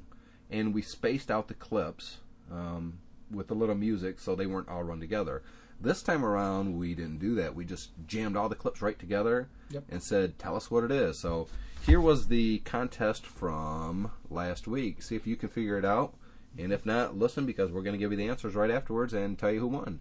and 0.50 0.74
we 0.74 0.82
spaced 0.82 1.30
out 1.30 1.48
the 1.48 1.54
clips 1.54 2.18
um, 2.50 2.98
with 3.30 3.50
a 3.50 3.54
little 3.54 3.74
music 3.74 4.20
so 4.20 4.34
they 4.34 4.46
weren't 4.46 4.68
all 4.68 4.82
run 4.82 5.00
together. 5.00 5.42
This 5.82 6.00
time 6.02 6.24
around, 6.24 6.78
we 6.78 6.94
didn't 6.94 7.18
do 7.18 7.34
that. 7.34 7.56
We 7.56 7.64
just 7.64 7.90
jammed 8.06 8.36
all 8.36 8.48
the 8.48 8.54
clips 8.54 8.80
right 8.80 8.96
together 8.96 9.48
Yep. 9.70 9.84
and 9.90 10.00
said, 10.02 10.38
"Tell 10.38 10.54
us 10.54 10.70
what 10.70 10.84
it 10.84 10.92
is." 10.92 11.18
So 11.18 11.48
here 11.84 12.00
was 12.00 12.28
the 12.28 12.60
contest 12.60 13.26
from 13.26 14.12
last 14.30 14.68
week. 14.68 15.02
See 15.02 15.16
if 15.16 15.26
you 15.26 15.34
can 15.36 15.48
figure 15.48 15.76
it 15.78 15.84
out, 15.84 16.14
and 16.56 16.72
if 16.72 16.86
not, 16.86 17.16
listen 17.16 17.46
because 17.46 17.72
we're 17.72 17.82
going 17.82 17.94
to 17.94 17.98
give 17.98 18.12
you 18.12 18.16
the 18.16 18.28
answers 18.28 18.54
right 18.54 18.70
afterwards 18.70 19.12
and 19.12 19.36
tell 19.36 19.50
you 19.50 19.58
who 19.58 19.66
won. 19.66 19.98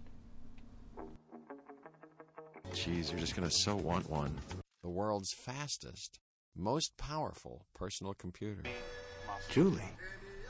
Jeez, 2.73 3.09
you're 3.11 3.19
just 3.19 3.35
going 3.35 3.49
to 3.49 3.53
so 3.53 3.75
want 3.75 4.07
one. 4.09 4.37
The 4.83 4.89
world's 4.89 5.33
fastest, 5.33 6.19
most 6.55 6.95
powerful 6.97 7.65
personal 7.73 8.13
computer. 8.13 8.61
Julie, 9.49 9.81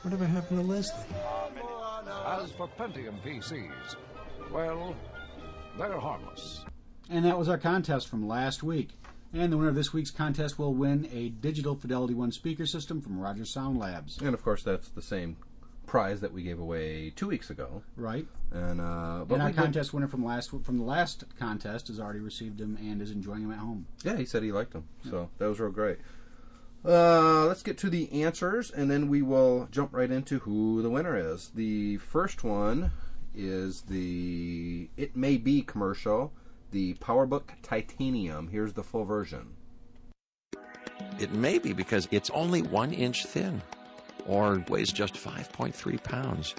whatever 0.02 0.26
happened 0.26 0.60
to 0.60 0.66
Leslie? 0.66 1.06
As 2.26 2.52
for 2.52 2.68
Pentium 2.68 3.18
PCs, 3.22 3.96
well, 4.52 4.94
they're 5.78 5.98
harmless. 5.98 6.64
And 7.10 7.24
that 7.24 7.38
was 7.38 7.48
our 7.48 7.58
contest 7.58 8.08
from 8.08 8.26
last 8.26 8.62
week. 8.62 8.90
And 9.34 9.52
the 9.52 9.56
winner 9.56 9.70
of 9.70 9.74
this 9.74 9.92
week's 9.92 10.10
contest 10.10 10.58
will 10.58 10.74
win 10.74 11.08
a 11.12 11.30
digital 11.30 11.74
Fidelity 11.74 12.14
One 12.14 12.32
speaker 12.32 12.66
system 12.66 13.00
from 13.00 13.18
Rogers 13.18 13.50
Sound 13.50 13.78
Labs. 13.78 14.18
And 14.20 14.34
of 14.34 14.42
course, 14.42 14.62
that's 14.62 14.88
the 14.90 15.00
same 15.02 15.36
prize 15.86 16.20
that 16.20 16.32
we 16.32 16.42
gave 16.42 16.58
away 16.58 17.10
two 17.16 17.28
weeks 17.28 17.48
ago. 17.50 17.82
Right. 17.96 18.26
And 18.50 18.80
uh, 18.80 19.24
but 19.26 19.34
and 19.34 19.42
our 19.42 19.48
we 19.48 19.52
did- 19.54 19.62
contest 19.62 19.94
winner 19.94 20.08
from 20.08 20.24
last 20.24 20.50
from 20.62 20.76
the 20.78 20.84
last 20.84 21.24
contest 21.38 21.88
has 21.88 21.98
already 21.98 22.20
received 22.20 22.58
them 22.58 22.76
and 22.80 23.00
is 23.00 23.10
enjoying 23.10 23.42
them 23.42 23.52
at 23.52 23.58
home. 23.58 23.86
Yeah, 24.04 24.16
he 24.16 24.26
said 24.26 24.42
he 24.42 24.52
liked 24.52 24.72
them. 24.72 24.84
So 25.08 25.30
that 25.38 25.46
was 25.46 25.58
real 25.58 25.70
great. 25.70 25.98
Uh, 26.84 27.46
let's 27.46 27.62
get 27.62 27.78
to 27.78 27.88
the 27.88 28.24
answers, 28.24 28.70
and 28.70 28.90
then 28.90 29.08
we 29.08 29.22
will 29.22 29.68
jump 29.70 29.94
right 29.94 30.10
into 30.10 30.40
who 30.40 30.82
the 30.82 30.90
winner 30.90 31.16
is. 31.16 31.50
The 31.54 31.96
first 31.98 32.42
one 32.42 32.90
is 33.34 33.82
the 33.82 34.88
It 34.96 35.16
May 35.16 35.36
Be 35.36 35.62
commercial, 35.62 36.32
the 36.70 36.94
PowerBook 36.94 37.44
Titanium. 37.62 38.48
Here's 38.48 38.72
the 38.72 38.82
full 38.82 39.04
version. 39.04 39.54
It 41.18 41.32
may 41.32 41.58
be 41.58 41.72
because 41.72 42.08
it's 42.10 42.30
only 42.30 42.62
one 42.62 42.92
inch 42.92 43.26
thin, 43.26 43.62
or 44.26 44.64
weighs 44.68 44.92
just 44.92 45.14
5.3 45.14 46.02
pounds. 46.02 46.54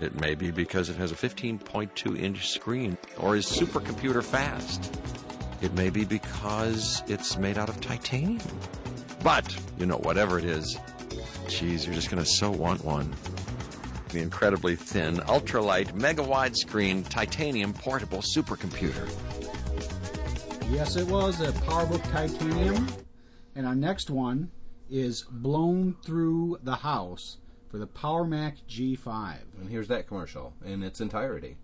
It 0.00 0.20
may 0.20 0.34
be 0.34 0.50
because 0.50 0.90
it 0.90 0.96
has 0.96 1.10
a 1.10 1.16
15.2 1.16 2.18
inch 2.18 2.48
screen, 2.48 2.96
or 3.18 3.36
is 3.36 3.46
supercomputer 3.46 4.22
fast. 4.22 4.96
It 5.60 5.74
may 5.74 5.90
be 5.90 6.04
because 6.04 7.02
it's 7.08 7.36
made 7.36 7.58
out 7.58 7.68
of 7.68 7.80
titanium. 7.80 8.40
But, 9.24 9.56
you 9.76 9.86
know, 9.86 9.96
whatever 9.96 10.38
it 10.38 10.44
is, 10.44 10.78
geez, 11.48 11.84
you're 11.84 11.94
just 11.94 12.10
going 12.10 12.22
to 12.22 12.30
so 12.30 12.50
want 12.50 12.84
one. 12.84 13.12
The 14.10 14.20
incredibly 14.20 14.74
thin, 14.74 15.16
ultralight, 15.16 15.94
mega 15.94 16.22
widescreen 16.22 17.06
titanium 17.08 17.72
portable 17.74 18.22
supercomputer. 18.22 19.08
Yes, 20.70 20.96
it 20.96 21.06
was 21.06 21.40
a 21.40 21.52
PowerBook 21.52 22.02
Titanium. 22.10 22.88
And 23.54 23.66
our 23.66 23.74
next 23.74 24.08
one 24.08 24.50
is 24.88 25.24
Blown 25.30 25.96
Through 26.04 26.58
the 26.62 26.76
House 26.76 27.38
for 27.70 27.78
the 27.78 27.86
PowerMac 27.86 28.62
G5. 28.68 29.36
And 29.60 29.68
here's 29.68 29.88
that 29.88 30.06
commercial 30.06 30.54
in 30.64 30.82
its 30.82 31.00
entirety. 31.00 31.56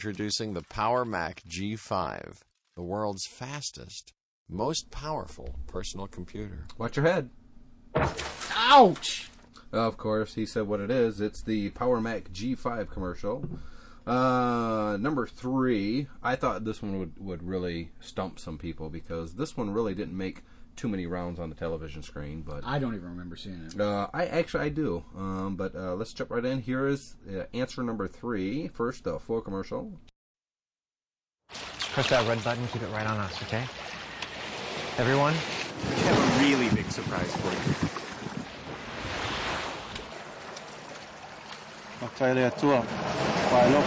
Introducing 0.00 0.54
the 0.54 0.62
Power 0.62 1.04
Mac 1.04 1.42
G5, 1.46 2.38
the 2.74 2.82
world's 2.82 3.26
fastest, 3.26 4.14
most 4.48 4.90
powerful 4.90 5.56
personal 5.66 6.06
computer. 6.06 6.64
Watch 6.78 6.96
your 6.96 7.04
head. 7.04 7.28
Ouch! 8.56 9.28
Of 9.72 9.98
course, 9.98 10.36
he 10.36 10.46
said 10.46 10.66
what 10.66 10.80
it 10.80 10.90
is. 10.90 11.20
It's 11.20 11.42
the 11.42 11.68
Power 11.72 12.00
Mac 12.00 12.32
G5 12.32 12.88
commercial. 12.88 13.44
Uh, 14.06 14.96
number 14.98 15.26
three, 15.26 16.06
I 16.22 16.34
thought 16.34 16.64
this 16.64 16.80
one 16.80 16.98
would, 16.98 17.18
would 17.18 17.42
really 17.42 17.90
stump 18.00 18.38
some 18.38 18.56
people 18.56 18.88
because 18.88 19.34
this 19.34 19.54
one 19.54 19.68
really 19.68 19.94
didn't 19.94 20.16
make 20.16 20.44
too 20.80 20.88
many 20.88 21.06
rounds 21.06 21.38
on 21.38 21.50
the 21.50 21.54
television 21.54 22.02
screen. 22.02 22.40
But 22.40 22.64
I 22.64 22.78
don't 22.78 22.94
even 22.94 23.10
remember 23.10 23.36
seeing 23.36 23.60
it. 23.66 23.78
uh, 23.78 24.08
I 24.14 24.24
actually 24.26 24.64
I 24.64 24.68
do. 24.70 25.04
Um, 25.14 25.56
but 25.56 25.74
uh, 25.74 25.94
let's 25.94 26.14
jump 26.14 26.30
right 26.30 26.44
in. 26.44 26.60
Here 26.60 26.86
is 26.86 27.16
uh, 27.28 27.44
answer 27.52 27.82
number 27.82 28.08
three. 28.08 28.68
First, 28.68 29.04
the 29.04 29.18
full 29.18 29.42
commercial. 29.42 29.92
Press 31.50 32.08
that 32.08 32.26
red 32.26 32.42
button, 32.42 32.66
keep 32.68 32.82
it 32.82 32.90
right 32.92 33.06
on 33.06 33.18
us, 33.18 33.42
okay? 33.42 33.64
Everyone? 34.96 35.34
We 35.34 36.02
have 36.02 36.18
a 36.18 36.44
really 36.44 36.74
big 36.74 36.90
surprise 36.90 37.34
for 37.36 37.50
you. 37.50 37.74
Makaile 42.00 42.46
atua, 42.46 42.86
paelo. 43.50 43.82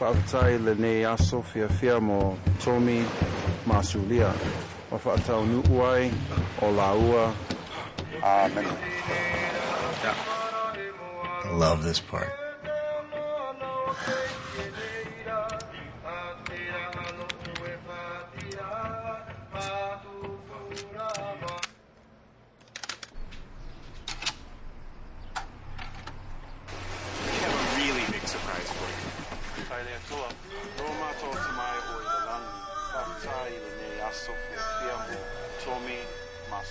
Pa'atai 0.00 0.64
le 0.64 0.74
ne 0.74 1.04
aso 1.04 1.42
fia 1.44 1.68
fia 1.68 2.00
mo 2.00 2.36
Tommy 4.90 4.98
Masulia. 4.98 4.98
Ma 4.98 4.98
whaatau 4.98 5.46
nuuai 5.46 6.12
o 6.62 6.70
laua. 6.70 7.34
Amen. 8.22 8.66
I 11.44 11.48
love 11.52 11.82
this 11.84 12.00
part. 12.00 12.45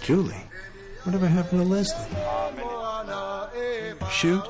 Julie, 0.06 0.36
whatever 1.02 1.28
happened 1.28 1.62
to 1.62 1.68
Leslie? 1.68 2.06
Shoot, 4.12 4.44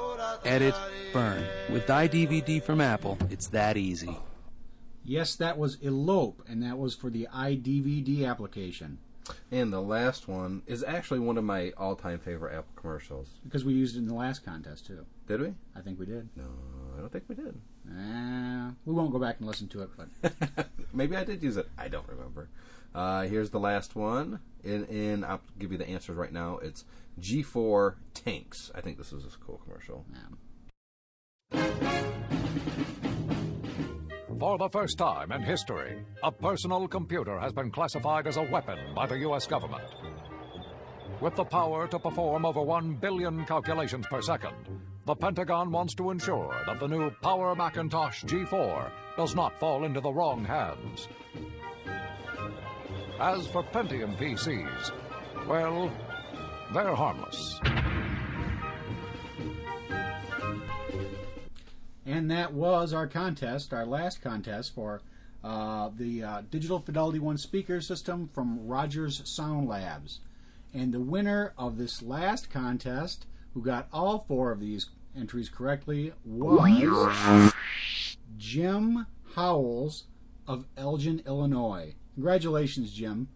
edit, 0.43 0.75
burn. 1.13 1.45
With 1.71 1.87
iDVD 1.87 2.61
from 2.61 2.81
Apple, 2.81 3.17
it's 3.29 3.47
that 3.47 3.77
easy. 3.77 4.17
Yes, 5.05 5.33
that 5.37 5.57
was 5.57 5.77
Elope, 5.81 6.43
and 6.45 6.61
that 6.61 6.77
was 6.77 6.93
for 6.93 7.09
the 7.09 7.29
iDVD 7.33 8.27
application. 8.29 8.97
And 9.49 9.71
the 9.71 9.81
last 9.81 10.27
one 10.27 10.61
is 10.67 10.83
actually 10.83 11.19
one 11.19 11.37
of 11.37 11.45
my 11.45 11.71
all-time 11.77 12.19
favorite 12.19 12.51
Apple 12.53 12.73
commercials. 12.75 13.29
Because 13.45 13.63
we 13.63 13.71
used 13.71 13.95
it 13.95 13.99
in 13.99 14.07
the 14.07 14.13
last 14.13 14.43
contest, 14.43 14.85
too. 14.87 15.05
Did 15.25 15.39
we? 15.39 15.53
I 15.73 15.79
think 15.79 15.97
we 15.97 16.05
did. 16.05 16.27
No, 16.35 16.43
I 16.97 16.99
don't 16.99 17.13
think 17.13 17.23
we 17.29 17.35
did. 17.35 17.55
Uh, 17.89 18.71
we 18.85 18.93
won't 18.93 19.13
go 19.13 19.19
back 19.19 19.37
and 19.39 19.47
listen 19.47 19.69
to 19.69 19.83
it, 19.83 19.89
but 19.95 20.67
Maybe 20.95 21.17
I 21.17 21.25
did 21.25 21.43
use 21.43 21.57
it. 21.57 21.67
I 21.77 21.89
don't 21.89 22.07
remember. 22.07 22.49
Uh, 22.93 23.23
here's 23.23 23.49
the 23.49 23.59
last 23.59 23.95
one. 23.95 24.39
In 24.63 25.23
I'll 25.25 25.41
give 25.59 25.71
you 25.73 25.77
the 25.77 25.87
answers 25.87 26.15
right 26.15 26.31
now. 26.31 26.57
It's 26.63 26.85
G4 27.19 27.95
tanks. 28.13 28.71
I 28.73 28.81
think 28.81 28.97
this 28.97 29.11
is 29.11 29.25
a 29.25 29.37
cool 29.45 29.59
commercial. 29.63 30.05
For 34.39 34.57
the 34.57 34.69
first 34.69 34.97
time 34.97 35.31
in 35.31 35.41
history, 35.41 36.03
a 36.23 36.31
personal 36.31 36.87
computer 36.87 37.37
has 37.39 37.51
been 37.53 37.71
classified 37.71 38.27
as 38.27 38.37
a 38.37 38.43
weapon 38.43 38.79
by 38.95 39.05
the 39.05 39.19
U.S. 39.19 39.45
government. 39.47 39.83
With 41.21 41.35
the 41.35 41.45
power 41.45 41.87
to 41.87 41.99
perform 41.99 42.45
over 42.45 42.61
1 42.61 42.95
billion 42.95 43.45
calculations 43.45 44.05
per 44.09 44.21
second, 44.21 44.55
the 45.05 45.15
Pentagon 45.15 45.71
wants 45.71 45.93
to 45.95 46.11
ensure 46.11 46.55
that 46.65 46.79
the 46.79 46.87
new 46.87 47.11
Power 47.21 47.55
Macintosh 47.55 48.23
G4 48.25 48.91
does 49.17 49.35
not 49.35 49.59
fall 49.59 49.85
into 49.85 50.01
the 50.01 50.11
wrong 50.11 50.43
hands. 50.43 51.07
As 53.19 53.47
for 53.47 53.63
Pentium 53.63 54.17
PCs, 54.17 54.91
well, 55.47 55.91
they're 56.73 56.95
harmless. 56.95 57.59
And 62.05 62.29
that 62.29 62.53
was 62.53 62.93
our 62.93 63.07
contest, 63.07 63.73
our 63.73 63.85
last 63.85 64.21
contest 64.21 64.75
for 64.75 65.01
uh, 65.43 65.89
the 65.95 66.23
uh, 66.23 66.41
Digital 66.49 66.79
Fidelity 66.79 67.19
One 67.19 67.37
speaker 67.37 67.81
system 67.81 68.29
from 68.33 68.67
Rogers 68.67 69.21
Sound 69.25 69.67
Labs. 69.67 70.19
And 70.73 70.93
the 70.93 70.99
winner 70.99 71.53
of 71.57 71.77
this 71.77 72.01
last 72.01 72.49
contest, 72.49 73.25
who 73.53 73.61
got 73.61 73.87
all 73.93 74.25
four 74.27 74.51
of 74.51 74.59
these 74.59 74.87
entries 75.15 75.47
correctly, 75.49 76.11
was 76.25 77.53
Jim 78.45 79.07
Howells 79.33 80.03
of 80.47 80.65
Elgin, 80.77 81.23
Illinois. 81.25 81.95
Congratulations, 82.13 82.93
Jim. 82.93 83.27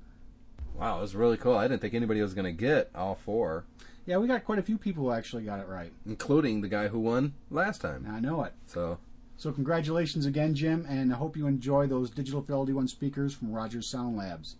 Wow, 0.75 0.99
it 0.99 1.01
was 1.01 1.15
really 1.15 1.35
cool. 1.35 1.55
I 1.57 1.67
didn't 1.67 1.81
think 1.81 1.95
anybody 1.95 2.21
was 2.21 2.35
going 2.35 2.45
to 2.45 2.51
get 2.51 2.91
all 2.93 3.15
four. 3.15 3.65
Yeah, 4.05 4.17
we 4.17 4.27
got 4.27 4.45
quite 4.45 4.59
a 4.59 4.63
few 4.63 4.77
people 4.77 5.05
who 5.05 5.11
actually 5.11 5.45
got 5.45 5.59
it 5.59 5.67
right. 5.67 5.91
including 6.05 6.61
the 6.61 6.67
guy 6.67 6.89
who 6.89 6.99
won 6.99 7.33
last 7.49 7.81
time. 7.81 8.07
I 8.07 8.19
know 8.19 8.43
it. 8.43 8.53
So 8.67 8.99
So 9.35 9.51
congratulations 9.51 10.27
again, 10.27 10.53
Jim, 10.53 10.85
and 10.87 11.11
I 11.11 11.17
hope 11.17 11.35
you 11.35 11.47
enjoy 11.47 11.87
those 11.87 12.11
digital 12.11 12.41
Fidelity 12.41 12.73
One 12.73 12.87
speakers 12.87 13.33
from 13.33 13.51
Rogers 13.51 13.89
Sound 13.89 14.15
Labs. 14.15 14.57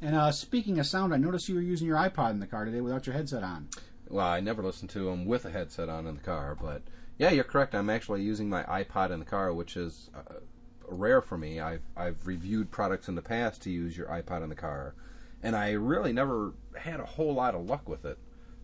And 0.00 0.14
uh, 0.14 0.30
speaking 0.30 0.78
of 0.78 0.86
sound, 0.86 1.12
I 1.12 1.16
noticed 1.16 1.48
you 1.48 1.56
were 1.56 1.60
using 1.60 1.88
your 1.88 1.96
iPod 1.98 2.30
in 2.30 2.38
the 2.38 2.46
car 2.46 2.64
today 2.64 2.80
without 2.80 3.06
your 3.08 3.14
headset 3.14 3.42
on. 3.42 3.66
Well, 4.08 4.26
I 4.26 4.38
never 4.38 4.62
listen 4.62 4.86
to 4.88 5.06
them 5.06 5.24
with 5.24 5.44
a 5.44 5.50
headset 5.50 5.88
on 5.88 6.06
in 6.06 6.14
the 6.14 6.20
car, 6.22 6.56
but 6.60 6.82
yeah, 7.22 7.30
you're 7.30 7.44
correct. 7.44 7.72
I'm 7.72 7.88
actually 7.88 8.22
using 8.22 8.48
my 8.48 8.64
iPod 8.64 9.12
in 9.12 9.20
the 9.20 9.24
car, 9.24 9.52
which 9.52 9.76
is 9.76 10.10
uh, 10.12 10.40
rare 10.88 11.22
for 11.22 11.38
me. 11.38 11.60
I've 11.60 11.84
I've 11.96 12.26
reviewed 12.26 12.72
products 12.72 13.06
in 13.06 13.14
the 13.14 13.22
past 13.22 13.62
to 13.62 13.70
use 13.70 13.96
your 13.96 14.08
iPod 14.08 14.42
in 14.42 14.48
the 14.48 14.56
car, 14.56 14.96
and 15.40 15.54
I 15.54 15.70
really 15.70 16.12
never 16.12 16.52
had 16.76 16.98
a 16.98 17.04
whole 17.04 17.32
lot 17.32 17.54
of 17.54 17.64
luck 17.64 17.88
with 17.88 18.04
it. 18.04 18.18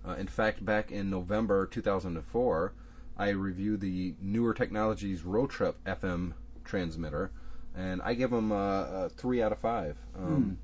Uh, 0.05 0.15
in 0.15 0.27
fact, 0.27 0.65
back 0.65 0.91
in 0.91 1.09
November 1.09 1.67
2004, 1.67 2.73
I 3.17 3.29
reviewed 3.29 3.81
the 3.81 4.17
Newer 4.21 4.55
Technologies 4.55 5.23
Road 5.23 5.51
Trip 5.51 5.77
FM 5.85 6.33
transmitter, 6.65 7.31
and 7.77 8.03
I 8.03 8.15
give 8.15 8.33
them 8.33 8.51
a, 8.51 9.05
a 9.05 9.09
three 9.09 9.41
out 9.41 9.53
of 9.53 9.61
five. 9.61 9.99
Um, 10.17 10.59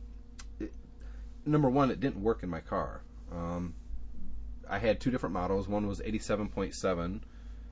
it, 0.59 0.73
number 1.47 1.71
one, 1.71 1.93
it 1.93 2.01
didn't 2.01 2.25
work 2.25 2.43
in 2.43 2.51
my 2.51 2.61
car. 2.61 3.03
Um, 3.31 3.75
I 4.69 4.81
had 4.81 4.99
two 4.99 5.13
different 5.13 5.33
models. 5.33 5.69
One 5.69 5.87
was 5.87 6.01
87.7. 6.01 7.21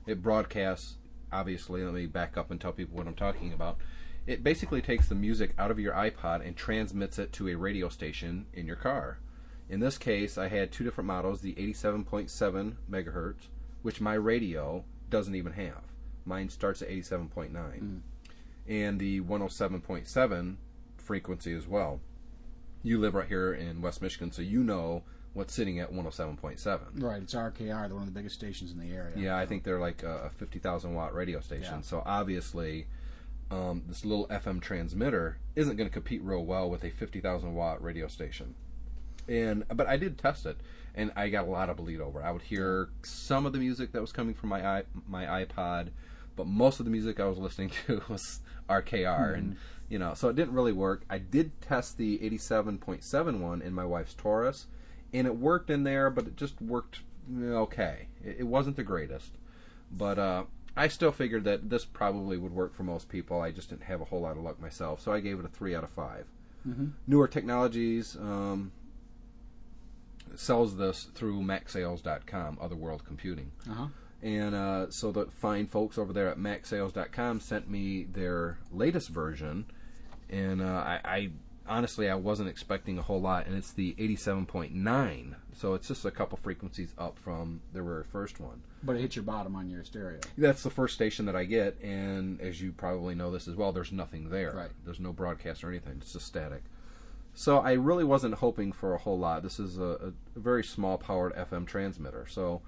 It 0.05 0.21
broadcasts, 0.21 0.97
obviously, 1.31 1.83
let 1.83 1.93
me 1.93 2.05
back 2.05 2.37
up 2.37 2.51
and 2.51 2.59
tell 2.59 2.73
people 2.73 2.97
what 2.97 3.07
I'm 3.07 3.15
talking 3.15 3.53
about. 3.53 3.77
It 4.25 4.43
basically 4.43 4.81
takes 4.81 5.07
the 5.07 5.15
music 5.15 5.53
out 5.57 5.71
of 5.71 5.79
your 5.79 5.93
iPod 5.93 6.45
and 6.45 6.55
transmits 6.55 7.19
it 7.19 7.33
to 7.33 7.49
a 7.49 7.55
radio 7.55 7.89
station 7.89 8.45
in 8.53 8.65
your 8.65 8.75
car. 8.75 9.19
In 9.69 9.79
this 9.79 9.97
case, 9.97 10.37
I 10.37 10.47
had 10.47 10.71
two 10.71 10.83
different 10.83 11.07
models 11.07 11.41
the 11.41 11.55
87.7 11.55 12.75
megahertz, 12.89 13.47
which 13.81 14.01
my 14.01 14.13
radio 14.13 14.83
doesn't 15.09 15.35
even 15.35 15.53
have. 15.53 15.83
Mine 16.25 16.49
starts 16.49 16.81
at 16.81 16.89
87.9, 16.89 17.51
mm. 17.51 17.99
and 18.67 18.99
the 18.99 19.21
107.7 19.21 20.55
frequency 20.97 21.53
as 21.53 21.67
well. 21.67 21.99
You 22.81 22.99
live 22.99 23.13
right 23.13 23.27
here 23.27 23.53
in 23.53 23.81
West 23.81 24.01
Michigan, 24.01 24.31
so 24.31 24.41
you 24.41 24.63
know 24.63 25.03
what's 25.33 25.53
sitting 25.53 25.79
at 25.79 25.91
107.7. 25.91 26.79
Right, 27.01 27.21
it's 27.21 27.33
RKR, 27.33 27.89
the 27.89 27.95
one 27.95 28.03
of 28.03 28.05
the 28.05 28.11
biggest 28.11 28.35
stations 28.35 28.71
in 28.71 28.79
the 28.79 28.93
area. 28.93 29.13
Yeah, 29.15 29.37
I 29.37 29.45
think 29.45 29.63
they're 29.63 29.79
like 29.79 30.03
a 30.03 30.31
50,000 30.37 30.93
watt 30.93 31.13
radio 31.13 31.39
station. 31.39 31.75
Yeah. 31.75 31.81
So 31.81 32.03
obviously, 32.05 32.85
um, 33.51 33.83
this 33.87 34.05
little 34.05 34.27
FM 34.27 34.61
transmitter 34.61 35.37
isn't 35.55 35.75
going 35.75 35.89
to 35.89 35.93
compete 35.93 36.21
real 36.23 36.45
well 36.45 36.69
with 36.69 36.83
a 36.83 36.89
50,000 36.89 37.53
watt 37.53 37.83
radio 37.83 38.07
station. 38.07 38.55
And 39.27 39.63
but 39.69 39.87
I 39.87 39.97
did 39.97 40.17
test 40.17 40.45
it, 40.45 40.57
and 40.95 41.11
I 41.15 41.29
got 41.29 41.45
a 41.47 41.49
lot 41.49 41.69
of 41.69 41.77
bleed 41.77 42.01
over. 42.01 42.21
I 42.21 42.31
would 42.31 42.41
hear 42.41 42.89
some 43.03 43.45
of 43.45 43.53
the 43.53 43.59
music 43.59 43.93
that 43.93 44.01
was 44.01 44.11
coming 44.11 44.33
from 44.33 44.49
my 44.49 44.65
i 44.65 44.83
my 45.07 45.45
iPod, 45.45 45.89
but 46.35 46.45
most 46.45 46.79
of 46.79 46.85
the 46.85 46.91
music 46.91 47.21
I 47.21 47.25
was 47.25 47.37
listening 47.37 47.71
to 47.87 48.01
was 48.09 48.41
RKR, 48.69 49.35
and 49.35 49.55
you 49.87 49.97
know, 49.97 50.13
so 50.13 50.27
it 50.27 50.35
didn't 50.35 50.53
really 50.53 50.73
work. 50.73 51.03
I 51.09 51.19
did 51.19 51.61
test 51.61 51.97
the 51.97 52.19
87.7 52.19 53.39
one 53.39 53.61
in 53.61 53.73
my 53.73 53.85
wife's 53.85 54.13
Taurus, 54.13 54.67
and 55.13 55.27
it 55.27 55.37
worked 55.37 55.69
in 55.69 55.83
there, 55.83 56.09
but 56.09 56.25
it 56.27 56.35
just 56.35 56.61
worked 56.61 56.99
okay. 57.41 58.07
It, 58.23 58.37
it 58.39 58.43
wasn't 58.47 58.75
the 58.75 58.83
greatest, 58.83 59.31
but 59.91 60.17
uh, 60.19 60.43
I 60.75 60.87
still 60.87 61.11
figured 61.11 61.43
that 61.45 61.69
this 61.69 61.85
probably 61.85 62.37
would 62.37 62.53
work 62.53 62.73
for 62.75 62.83
most 62.83 63.07
people. 63.09 63.39
I 63.41 63.51
just 63.51 63.69
didn't 63.69 63.83
have 63.83 64.01
a 64.01 64.05
whole 64.05 64.21
lot 64.21 64.37
of 64.37 64.43
luck 64.43 64.59
myself, 64.59 65.01
so 65.01 65.11
I 65.13 65.19
gave 65.19 65.39
it 65.39 65.45
a 65.45 65.49
three 65.49 65.75
out 65.75 65.83
of 65.83 65.89
5 65.91 66.25
Mhm. 66.67 66.91
Newer 67.07 67.27
Technologies 67.27 68.15
um, 68.15 68.71
sells 70.35 70.77
this 70.77 71.03
through 71.13 71.41
MacSales.com, 71.41 72.57
Otherworld 72.61 73.05
Computing. 73.05 73.51
Uh-huh. 73.69 73.87
And 74.21 74.55
uh, 74.55 74.89
so 74.89 75.11
the 75.11 75.25
fine 75.25 75.67
folks 75.67 75.97
over 75.97 76.13
there 76.13 76.29
at 76.29 76.37
MacSales.com 76.37 77.41
sent 77.41 77.69
me 77.69 78.05
their 78.05 78.57
latest 78.71 79.09
version, 79.09 79.65
and 80.29 80.61
uh, 80.61 80.65
I, 80.65 80.99
I 81.03 81.29
honestly 81.67 82.09
I 82.09 82.15
wasn't 82.15 82.49
expecting 82.49 82.97
a 82.97 83.01
whole 83.01 83.21
lot, 83.21 83.45
and 83.47 83.55
it's 83.55 83.71
the 83.71 83.93
87.9, 83.99 85.35
so 85.53 85.73
it's 85.73 85.87
just 85.87 86.05
a 86.05 86.11
couple 86.11 86.37
frequencies 86.41 86.93
up 86.97 87.17
from 87.19 87.61
the 87.73 87.81
very 87.81 88.03
first 88.03 88.39
one. 88.39 88.61
But 88.83 88.95
it 88.97 89.01
hits 89.01 89.15
your 89.15 89.23
bottom 89.23 89.55
on 89.55 89.69
your 89.69 89.83
stereo. 89.83 90.19
That's 90.37 90.63
the 90.63 90.69
first 90.69 90.95
station 90.95 91.25
that 91.25 91.35
I 91.35 91.45
get, 91.45 91.79
and 91.81 92.39
as 92.41 92.61
you 92.61 92.71
probably 92.71 93.15
know 93.15 93.31
this 93.31 93.47
as 93.47 93.55
well, 93.55 93.71
there's 93.71 93.91
nothing 93.91 94.29
there. 94.29 94.51
Right. 94.53 94.71
There's 94.85 94.99
no 94.99 95.13
broadcast 95.13 95.63
or 95.63 95.69
anything. 95.69 95.97
It's 96.01 96.13
just 96.13 96.25
static. 96.27 96.63
So 97.35 97.59
I 97.59 97.73
really 97.73 98.03
wasn't 98.03 98.35
hoping 98.35 98.71
for 98.71 98.93
a 98.93 98.97
whole 98.99 99.17
lot. 99.17 99.41
This 99.41 99.59
is 99.59 99.79
a, 99.79 100.13
a 100.35 100.39
very 100.39 100.63
small 100.63 100.97
powered 100.97 101.33
FM 101.33 101.65
transmitter. 101.65 102.27
So 102.29 102.61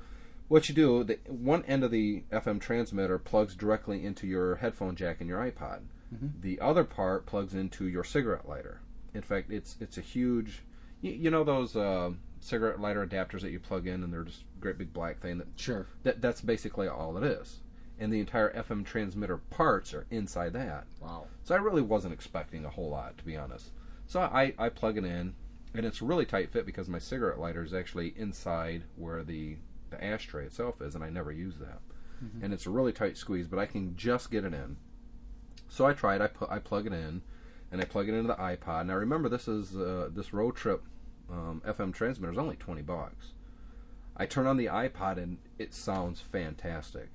what 0.47 0.69
you 0.69 0.75
do, 0.75 1.03
the 1.03 1.19
one 1.27 1.63
end 1.65 1.83
of 1.83 1.91
the 1.91 2.23
FM 2.31 2.59
transmitter 2.59 3.19
plugs 3.19 3.55
directly 3.55 4.03
into 4.03 4.25
your 4.25 4.55
headphone 4.55 4.95
jack 4.95 5.21
in 5.21 5.27
your 5.27 5.39
iPod. 5.39 5.81
Mhm. 6.13 6.41
The 6.41 6.59
other 6.59 6.83
part 6.83 7.25
plugs 7.25 7.53
into 7.53 7.87
your 7.87 8.03
cigarette 8.03 8.47
lighter. 8.47 8.79
In 9.15 9.21
fact, 9.21 9.49
it's 9.51 9.77
it's 9.79 9.97
a 9.97 10.01
huge. 10.01 10.61
You, 11.01 11.11
you 11.11 11.29
know 11.31 11.43
those 11.43 11.75
uh, 11.75 12.11
cigarette 12.39 12.79
lighter 12.79 13.05
adapters 13.05 13.41
that 13.41 13.51
you 13.51 13.59
plug 13.59 13.87
in, 13.87 14.03
and 14.03 14.11
they're 14.13 14.23
just 14.23 14.43
great 14.59 14.77
big 14.77 14.93
black 14.93 15.19
thing 15.21 15.37
that 15.39 15.47
Sure. 15.55 15.87
that 16.03 16.21
that's 16.21 16.41
basically 16.41 16.87
all 16.87 17.17
it 17.17 17.23
is. 17.23 17.59
And 17.97 18.11
the 18.11 18.19
entire 18.19 18.51
FM 18.53 18.83
transmitter 18.85 19.37
parts 19.37 19.93
are 19.93 20.05
inside 20.11 20.51
that. 20.53 20.85
Wow. 21.01 21.27
So 21.43 21.55
I 21.55 21.59
really 21.59 21.81
wasn't 21.81 22.13
expecting 22.13 22.65
a 22.65 22.69
whole 22.69 22.89
lot, 22.89 23.17
to 23.17 23.23
be 23.23 23.37
honest. 23.37 23.71
So 24.05 24.19
I, 24.19 24.53
I 24.59 24.67
plug 24.67 24.97
it 24.97 25.05
in, 25.05 25.33
and 25.73 25.85
it's 25.85 26.01
a 26.01 26.05
really 26.05 26.25
tight 26.25 26.51
fit 26.51 26.65
because 26.65 26.89
my 26.89 26.99
cigarette 26.99 27.39
lighter 27.39 27.63
is 27.63 27.73
actually 27.73 28.13
inside 28.17 28.83
where 28.97 29.23
the, 29.23 29.55
the 29.91 30.03
ashtray 30.03 30.45
itself 30.45 30.81
is, 30.81 30.93
and 30.95 31.05
I 31.05 31.09
never 31.09 31.31
use 31.31 31.55
that. 31.59 31.79
Mhm. 32.21 32.43
And 32.43 32.53
it's 32.53 32.65
a 32.65 32.69
really 32.69 32.91
tight 32.91 33.15
squeeze, 33.15 33.47
but 33.47 33.59
I 33.59 33.65
can 33.65 33.95
just 33.95 34.29
get 34.29 34.43
it 34.43 34.53
in. 34.53 34.75
So 35.69 35.85
I 35.85 35.93
tried. 35.93 36.19
I 36.21 36.27
put 36.27 36.49
I 36.51 36.59
plug 36.59 36.85
it 36.87 36.93
in, 36.93 37.21
and 37.75 37.81
I 37.81 37.85
plug 37.85 38.07
it 38.07 38.13
into 38.13 38.29
the 38.29 38.35
iPod. 38.35 38.85
Now 38.85 38.95
remember, 38.95 39.27
this 39.27 39.49
is 39.49 39.75
uh, 39.75 40.07
this 40.09 40.31
road 40.31 40.55
trip 40.55 40.81
um, 41.29 41.61
FM 41.67 41.93
transmitter 41.93 42.31
is 42.31 42.39
only 42.39 42.55
twenty 42.55 42.81
bucks. 42.81 43.33
I 44.15 44.25
turn 44.25 44.47
on 44.47 44.55
the 44.55 44.67
iPod 44.67 45.17
and 45.17 45.39
it 45.59 45.73
sounds 45.73 46.21
fantastic. 46.21 47.09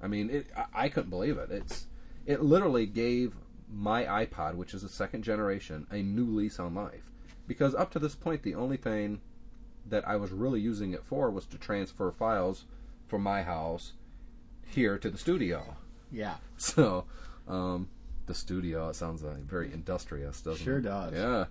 I 0.00 0.06
mean, 0.06 0.30
it, 0.30 0.46
I, 0.56 0.84
I 0.84 0.88
couldn't 0.88 1.10
believe 1.10 1.36
it. 1.36 1.50
It's 1.50 1.88
it 2.26 2.42
literally 2.42 2.86
gave 2.86 3.34
my 3.68 4.04
iPod, 4.04 4.54
which 4.54 4.72
is 4.72 4.84
a 4.84 4.88
second 4.88 5.24
generation, 5.24 5.88
a 5.90 6.00
new 6.00 6.26
lease 6.26 6.60
on 6.60 6.76
life. 6.76 7.10
Because 7.48 7.74
up 7.74 7.90
to 7.90 7.98
this 7.98 8.14
point, 8.14 8.44
the 8.44 8.54
only 8.54 8.76
thing 8.76 9.20
that 9.84 10.06
I 10.06 10.14
was 10.14 10.30
really 10.30 10.60
using 10.60 10.92
it 10.92 11.04
for 11.04 11.28
was 11.28 11.44
to 11.46 11.58
transfer 11.58 12.12
files 12.12 12.66
from 13.08 13.22
my 13.24 13.42
house 13.42 13.94
here 14.64 14.96
to 14.96 15.10
the 15.10 15.18
studio. 15.18 15.76
Yeah. 16.12 16.36
So, 16.56 17.04
um, 17.48 17.88
the 18.26 18.34
studio, 18.34 18.88
it 18.88 18.96
sounds 18.96 19.22
uh, 19.22 19.36
very 19.44 19.72
industrious, 19.72 20.40
doesn't 20.40 20.64
Sure 20.64 20.78
it? 20.78 20.82
does. 20.82 21.12
Yeah. 21.14 21.44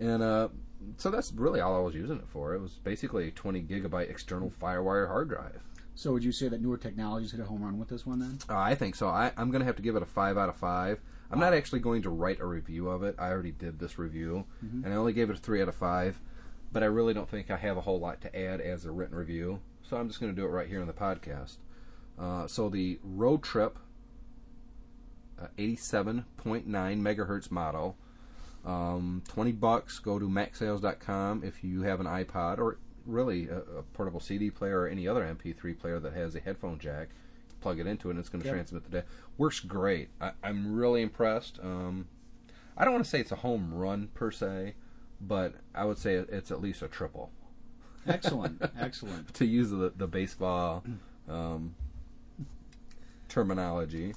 And 0.00 0.22
uh, 0.22 0.48
so 0.96 1.10
that's 1.10 1.32
really 1.32 1.60
all 1.60 1.76
I 1.76 1.80
was 1.80 1.94
using 1.94 2.16
it 2.18 2.28
for. 2.28 2.54
It 2.54 2.60
was 2.60 2.72
basically 2.72 3.28
a 3.28 3.30
20 3.30 3.62
gigabyte 3.62 4.10
external 4.10 4.50
Firewire 4.50 5.06
hard 5.08 5.28
drive. 5.28 5.62
So 5.94 6.12
would 6.12 6.24
you 6.24 6.32
say 6.32 6.48
that 6.48 6.60
newer 6.62 6.78
technologies 6.78 7.32
hit 7.32 7.40
a 7.40 7.44
home 7.44 7.62
run 7.62 7.78
with 7.78 7.88
this 7.88 8.06
one 8.06 8.18
then? 8.18 8.38
Uh, 8.48 8.56
I 8.58 8.74
think 8.74 8.94
so. 8.94 9.08
I, 9.08 9.32
I'm 9.36 9.50
going 9.50 9.60
to 9.60 9.66
have 9.66 9.76
to 9.76 9.82
give 9.82 9.94
it 9.96 10.02
a 10.02 10.06
5 10.06 10.38
out 10.38 10.48
of 10.48 10.56
5. 10.56 11.00
I'm 11.30 11.38
not 11.38 11.54
actually 11.54 11.80
going 11.80 12.02
to 12.02 12.10
write 12.10 12.40
a 12.40 12.46
review 12.46 12.88
of 12.88 13.02
it. 13.02 13.14
I 13.18 13.28
already 13.30 13.52
did 13.52 13.78
this 13.78 13.98
review, 13.98 14.44
Mhm. 14.64 14.84
and 14.84 14.92
I 14.92 14.96
only 14.96 15.12
gave 15.12 15.30
it 15.30 15.36
a 15.36 15.40
3 15.40 15.62
out 15.62 15.68
of 15.68 15.74
5. 15.74 16.20
But 16.72 16.82
I 16.82 16.86
really 16.86 17.12
don't 17.14 17.28
think 17.28 17.50
I 17.50 17.56
have 17.56 17.76
a 17.76 17.82
whole 17.82 18.00
lot 18.00 18.20
to 18.22 18.34
add 18.38 18.60
as 18.60 18.84
a 18.86 18.90
written 18.90 19.16
review. 19.16 19.60
So 19.82 19.96
I'm 19.98 20.08
just 20.08 20.20
going 20.20 20.34
to 20.34 20.40
do 20.40 20.46
it 20.46 20.50
right 20.50 20.68
here 20.68 20.80
in 20.80 20.86
the 20.86 20.92
podcast. 20.94 21.56
Uh, 22.18 22.46
so 22.46 22.68
the 22.70 22.98
Road 23.02 23.42
Trip 23.42 23.78
87.9 25.58 26.64
megahertz 26.66 27.50
model. 27.50 27.96
Um, 28.64 29.22
20 29.28 29.52
bucks. 29.52 29.98
Go 29.98 30.18
to 30.18 30.28
macsales.com 30.28 31.42
if 31.44 31.64
you 31.64 31.82
have 31.82 32.00
an 32.00 32.06
iPod 32.06 32.58
or 32.58 32.78
really 33.06 33.48
a, 33.48 33.58
a 33.58 33.82
portable 33.94 34.20
CD 34.20 34.50
player 34.50 34.80
or 34.82 34.88
any 34.88 35.08
other 35.08 35.22
MP3 35.22 35.78
player 35.78 35.98
that 35.98 36.12
has 36.12 36.34
a 36.36 36.40
headphone 36.40 36.78
jack. 36.78 37.08
Plug 37.60 37.78
it 37.80 37.86
into 37.86 38.08
it 38.08 38.12
and 38.12 38.20
it's 38.20 38.28
going 38.28 38.42
to 38.42 38.46
Yep. 38.48 38.54
transmit 38.56 38.84
the 38.84 38.90
data. 38.90 39.06
Works 39.38 39.60
great. 39.60 40.08
I, 40.20 40.32
I'm 40.42 40.74
really 40.74 41.02
impressed. 41.02 41.58
Um, 41.62 42.06
I 42.76 42.84
don't 42.84 42.92
want 42.94 43.04
to 43.04 43.10
say 43.10 43.20
it's 43.20 43.32
a 43.32 43.36
home 43.36 43.72
run 43.74 44.08
per 44.14 44.30
se, 44.30 44.74
but 45.20 45.54
I 45.74 45.84
would 45.84 45.98
say 45.98 46.14
it's 46.14 46.50
at 46.50 46.60
least 46.60 46.82
a 46.82 46.88
triple. 46.88 47.30
Excellent, 48.06 48.60
excellent. 48.80 49.32
to 49.34 49.44
use 49.46 49.70
the, 49.70 49.92
the 49.96 50.06
baseball 50.08 50.82
um, 51.28 51.74
terminology. 53.28 54.14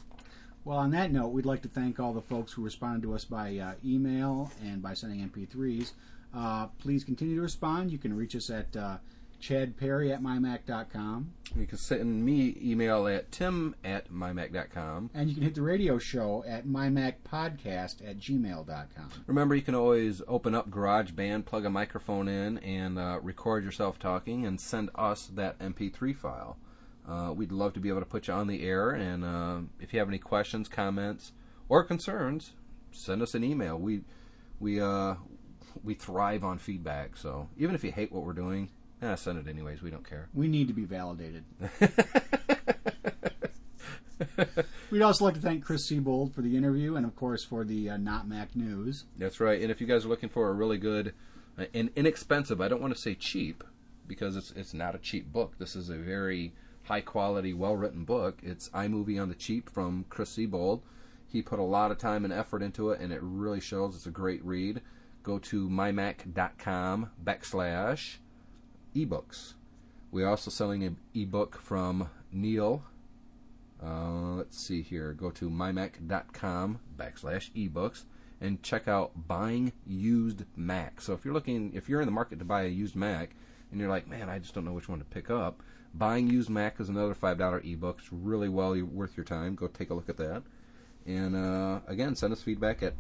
Well, 0.66 0.80
on 0.80 0.90
that 0.92 1.12
note, 1.12 1.28
we'd 1.28 1.46
like 1.46 1.62
to 1.62 1.68
thank 1.68 2.00
all 2.00 2.12
the 2.12 2.24
folks 2.24 2.52
who 2.52 2.64
responded 2.64 3.04
to 3.04 3.14
us 3.14 3.24
by 3.24 3.56
uh, 3.58 3.74
email 3.86 4.52
and 4.64 4.82
by 4.82 4.96
sending 4.96 5.20
MP3s. 5.30 5.92
Uh, 6.34 6.68
please 6.80 7.04
continue 7.04 7.36
to 7.36 7.42
respond. 7.42 7.92
You 7.92 8.00
can 8.00 8.18
reach 8.18 8.36
us 8.36 8.50
at 8.50 8.76
uh, 8.76 8.98
Chad 9.40 9.78
Perry 9.78 10.12
at 10.12 10.24
mymac.com. 10.24 11.34
You 11.56 11.68
can 11.68 11.78
send 11.78 12.26
me 12.26 12.58
email 12.60 13.08
at 13.08 13.32
tim 13.32 13.76
at 13.84 14.12
mymac.com. 14.12 15.12
And 15.14 15.30
you 15.30 15.36
can 15.36 15.44
hit 15.44 15.54
the 15.54 15.62
radio 15.62 16.00
show 16.00 16.44
at 16.48 16.66
mymacpodcast 16.66 18.10
at 18.10 18.18
gmail.com. 18.18 19.12
Remember, 19.28 19.54
you 19.54 19.62
can 19.62 19.76
always 19.76 20.24
open 20.28 20.56
up 20.56 20.72
GarageBand, 20.72 21.46
plug 21.46 21.66
a 21.66 21.70
microphone 21.70 22.28
in, 22.28 22.58
and 22.58 22.98
uh, 22.98 23.20
record 23.22 23.64
yourself 23.64 24.00
talking, 24.00 24.48
and 24.48 24.60
send 24.60 24.90
us 24.96 25.28
that 25.28 25.60
MP3 25.60 26.16
file. 26.16 26.58
Uh, 27.08 27.32
we'd 27.34 27.52
love 27.52 27.74
to 27.74 27.80
be 27.80 27.90
able 27.90 28.00
to 28.00 28.06
put 28.06 28.28
you 28.28 28.34
on 28.34 28.48
the 28.48 28.64
air, 28.64 28.92
and 28.92 29.24
uh, 29.24 29.60
if 29.80 29.94
you 29.94 30.00
have 30.00 30.08
any 30.08 30.18
questions, 30.18 30.68
comments, 30.68 31.34
or 31.70 31.84
concerns, 31.84 32.54
send 32.92 33.22
us 33.22 33.36
an 33.36 33.44
email. 33.44 33.78
We 33.78 34.02
we 34.60 34.82
uh, 34.82 35.16
we 35.84 35.94
thrive 35.94 36.44
on 36.44 36.58
feedback, 36.58 37.18
so 37.18 37.50
even 37.58 37.76
if 37.76 37.84
you 37.84 37.92
hate 37.92 38.12
what 38.12 38.24
we're 38.24 38.34
doing, 38.34 38.70
eh, 39.02 39.16
send 39.16 39.38
it 39.38 39.48
anyways. 39.48 39.82
We 39.82 39.92
don't 39.92 40.08
care. 40.08 40.30
We 40.34 40.48
need 40.48 40.68
to 40.68 40.74
be 40.74 40.86
validated. 40.86 41.44
We'd 44.92 45.02
also 45.02 45.26
like 45.26 45.34
to 45.36 45.42
thank 45.42 45.66
Chris 45.66 45.88
Siebold 45.88 46.34
for 46.34 46.42
the 46.42 46.56
interview 46.56 46.96
and, 46.96 47.06
of 47.06 47.16
course, 47.16 47.44
for 47.44 47.66
the 47.66 47.90
uh, 47.90 47.98
Not 47.98 48.28
Mac 48.28 48.56
News. 48.56 49.06
That's 49.18 49.40
right. 49.40 49.62
And 49.62 49.72
if 49.72 49.82
you 49.82 49.88
guys 49.88 50.06
are 50.06 50.10
looking 50.10 50.30
for 50.30 50.50
a 50.50 50.54
really 50.54 50.78
good 50.78 51.14
uh, 51.58 51.66
and 51.74 51.90
inexpensive, 51.96 52.62
I 52.62 52.68
don't 52.68 52.82
want 52.82 52.96
to 52.96 53.02
say 53.02 53.16
cheap 53.16 53.64
because 54.08 54.36
it's 54.36 54.52
it's 54.52 54.74
not 54.74 54.96
a 54.96 55.00
cheap 55.00 55.32
book. 55.32 55.58
This 55.58 55.76
is 55.76 55.90
a 55.90 55.96
very 55.96 56.54
high 56.86 57.02
quality, 57.02 57.54
well 57.54 57.76
written 57.76 58.04
book. 58.06 58.40
It's 58.44 58.70
iMovie 58.70 59.22
on 59.22 59.30
the 59.30 59.36
cheap 59.36 59.70
from 59.70 60.06
Chris 60.10 60.32
Siebold. 60.32 60.82
He 61.28 61.42
put 61.42 61.60
a 61.60 61.64
lot 61.64 61.92
of 61.92 61.98
time 61.98 62.24
and 62.24 62.34
effort 62.34 62.62
into 62.62 62.92
it, 62.92 63.02
and 63.02 63.12
it 63.12 63.20
really 63.22 63.60
shows. 63.60 63.96
It's 63.96 64.06
a 64.06 64.12
great 64.12 64.44
read. 64.46 64.82
Go 65.24 65.40
to 65.40 65.68
mymac.com 65.68 67.10
backslash 67.24 68.18
ebooks. 68.96 69.54
We're 70.12 70.30
also 70.30 70.52
selling 70.52 70.84
an 70.84 70.98
ebook 71.14 71.58
from 71.58 72.10
Neil. 72.32 72.84
Uh, 73.84 74.36
let's 74.36 74.58
see 74.58 74.82
here. 74.82 75.14
Go 75.14 75.32
to 75.32 75.50
mymac.com 75.50 76.80
backslash 76.98 77.52
ebooks 77.52 78.04
and 78.40 78.62
check 78.64 78.88
out 78.88 79.28
buying 79.28 79.74
used 79.86 80.44
Mac. 80.56 81.02
So 81.02 81.14
if 81.14 81.26
you're 81.26 81.34
looking, 81.34 81.74
if 81.74 81.90
you're 81.90 82.02
in 82.02 82.06
the 82.06 82.12
market 82.12 82.40
to 82.40 82.46
buy 82.46 82.64
a 82.64 82.68
used 82.68 82.96
Mac, 82.96 83.36
and 83.72 83.80
you're 83.80 83.90
like, 83.90 84.08
man, 84.08 84.30
I 84.30 84.40
just 84.40 84.54
don't 84.54 84.66
know 84.66 84.74
which 84.74 84.90
one 84.90 85.00
to 85.00 85.06
pick 85.06 85.30
up, 85.30 85.62
buying 85.94 86.28
used 86.30 86.50
Mac 86.50 86.80
is 86.80 86.90
another 86.90 87.14
five 87.14 87.38
dollar 87.38 87.62
ebook. 87.64 88.00
It's 88.00 88.12
really 88.12 88.50
well 88.50 88.80
worth 88.84 89.18
your 89.18 89.24
time. 89.24 89.56
Go 89.56 89.68
take 89.68 89.90
a 89.90 89.94
look 89.94 90.10
at 90.10 90.18
that. 90.18 90.44
And 91.06 91.36
uh, 91.36 91.80
again, 91.88 92.16
send 92.16 92.34
us 92.34 92.42
feedback 92.42 92.82
at 92.82 92.96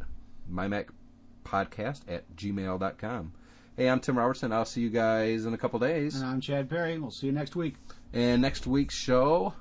mymacpodcast 0.52 2.02
at 2.08 2.36
gmail.com. 2.36 3.34
Hey, 3.78 3.90
I'm 3.90 4.00
Tim 4.00 4.18
Robertson. 4.18 4.54
I'll 4.54 4.64
see 4.64 4.82
you 4.82 4.90
guys 4.90 5.46
in 5.46 5.54
a 5.54 5.58
couple 5.58 5.80
days. 5.80 6.16
And 6.16 6.26
I'm 6.26 6.40
Chad 6.40 6.70
Perry. 6.70 6.98
We'll 6.98 7.12
see 7.12 7.28
you 7.28 7.34
next 7.34 7.56
week. 7.56 7.76
And 8.14 8.42
next 8.42 8.66
week's 8.66 8.96
show, 8.96 9.54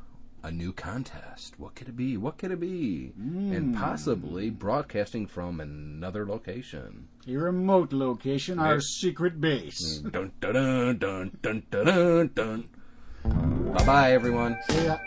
a 0.45 0.51
new 0.51 0.73
contest. 0.73 1.55
What 1.59 1.75
could 1.75 1.89
it 1.89 1.97
be? 1.97 2.19
What 2.19 2.37
could 2.37 2.51
it 2.51 2.61
be? 2.61 3.13
Hmm. 3.17 3.51
And 3.53 3.75
possibly 3.75 4.51
broadcasting 4.51 5.27
from 5.27 5.59
another 5.59 6.27
location. 6.27 7.09
A 7.27 7.33
remote 7.33 7.93
location, 7.93 8.59
our 8.59 8.81
secret 8.81 9.41
base. 9.41 10.01
Hmm. 10.03 10.11
Dun 10.11 10.33
dun 10.41 10.99
dun 10.99 11.39
dun 11.43 11.63
dun 11.71 11.85
dun 11.87 12.31
dun. 12.35 12.69
Bye 13.73 13.85
bye, 13.85 14.13
everyone. 14.13 14.59
See 14.69 14.85
ya. 14.85 14.99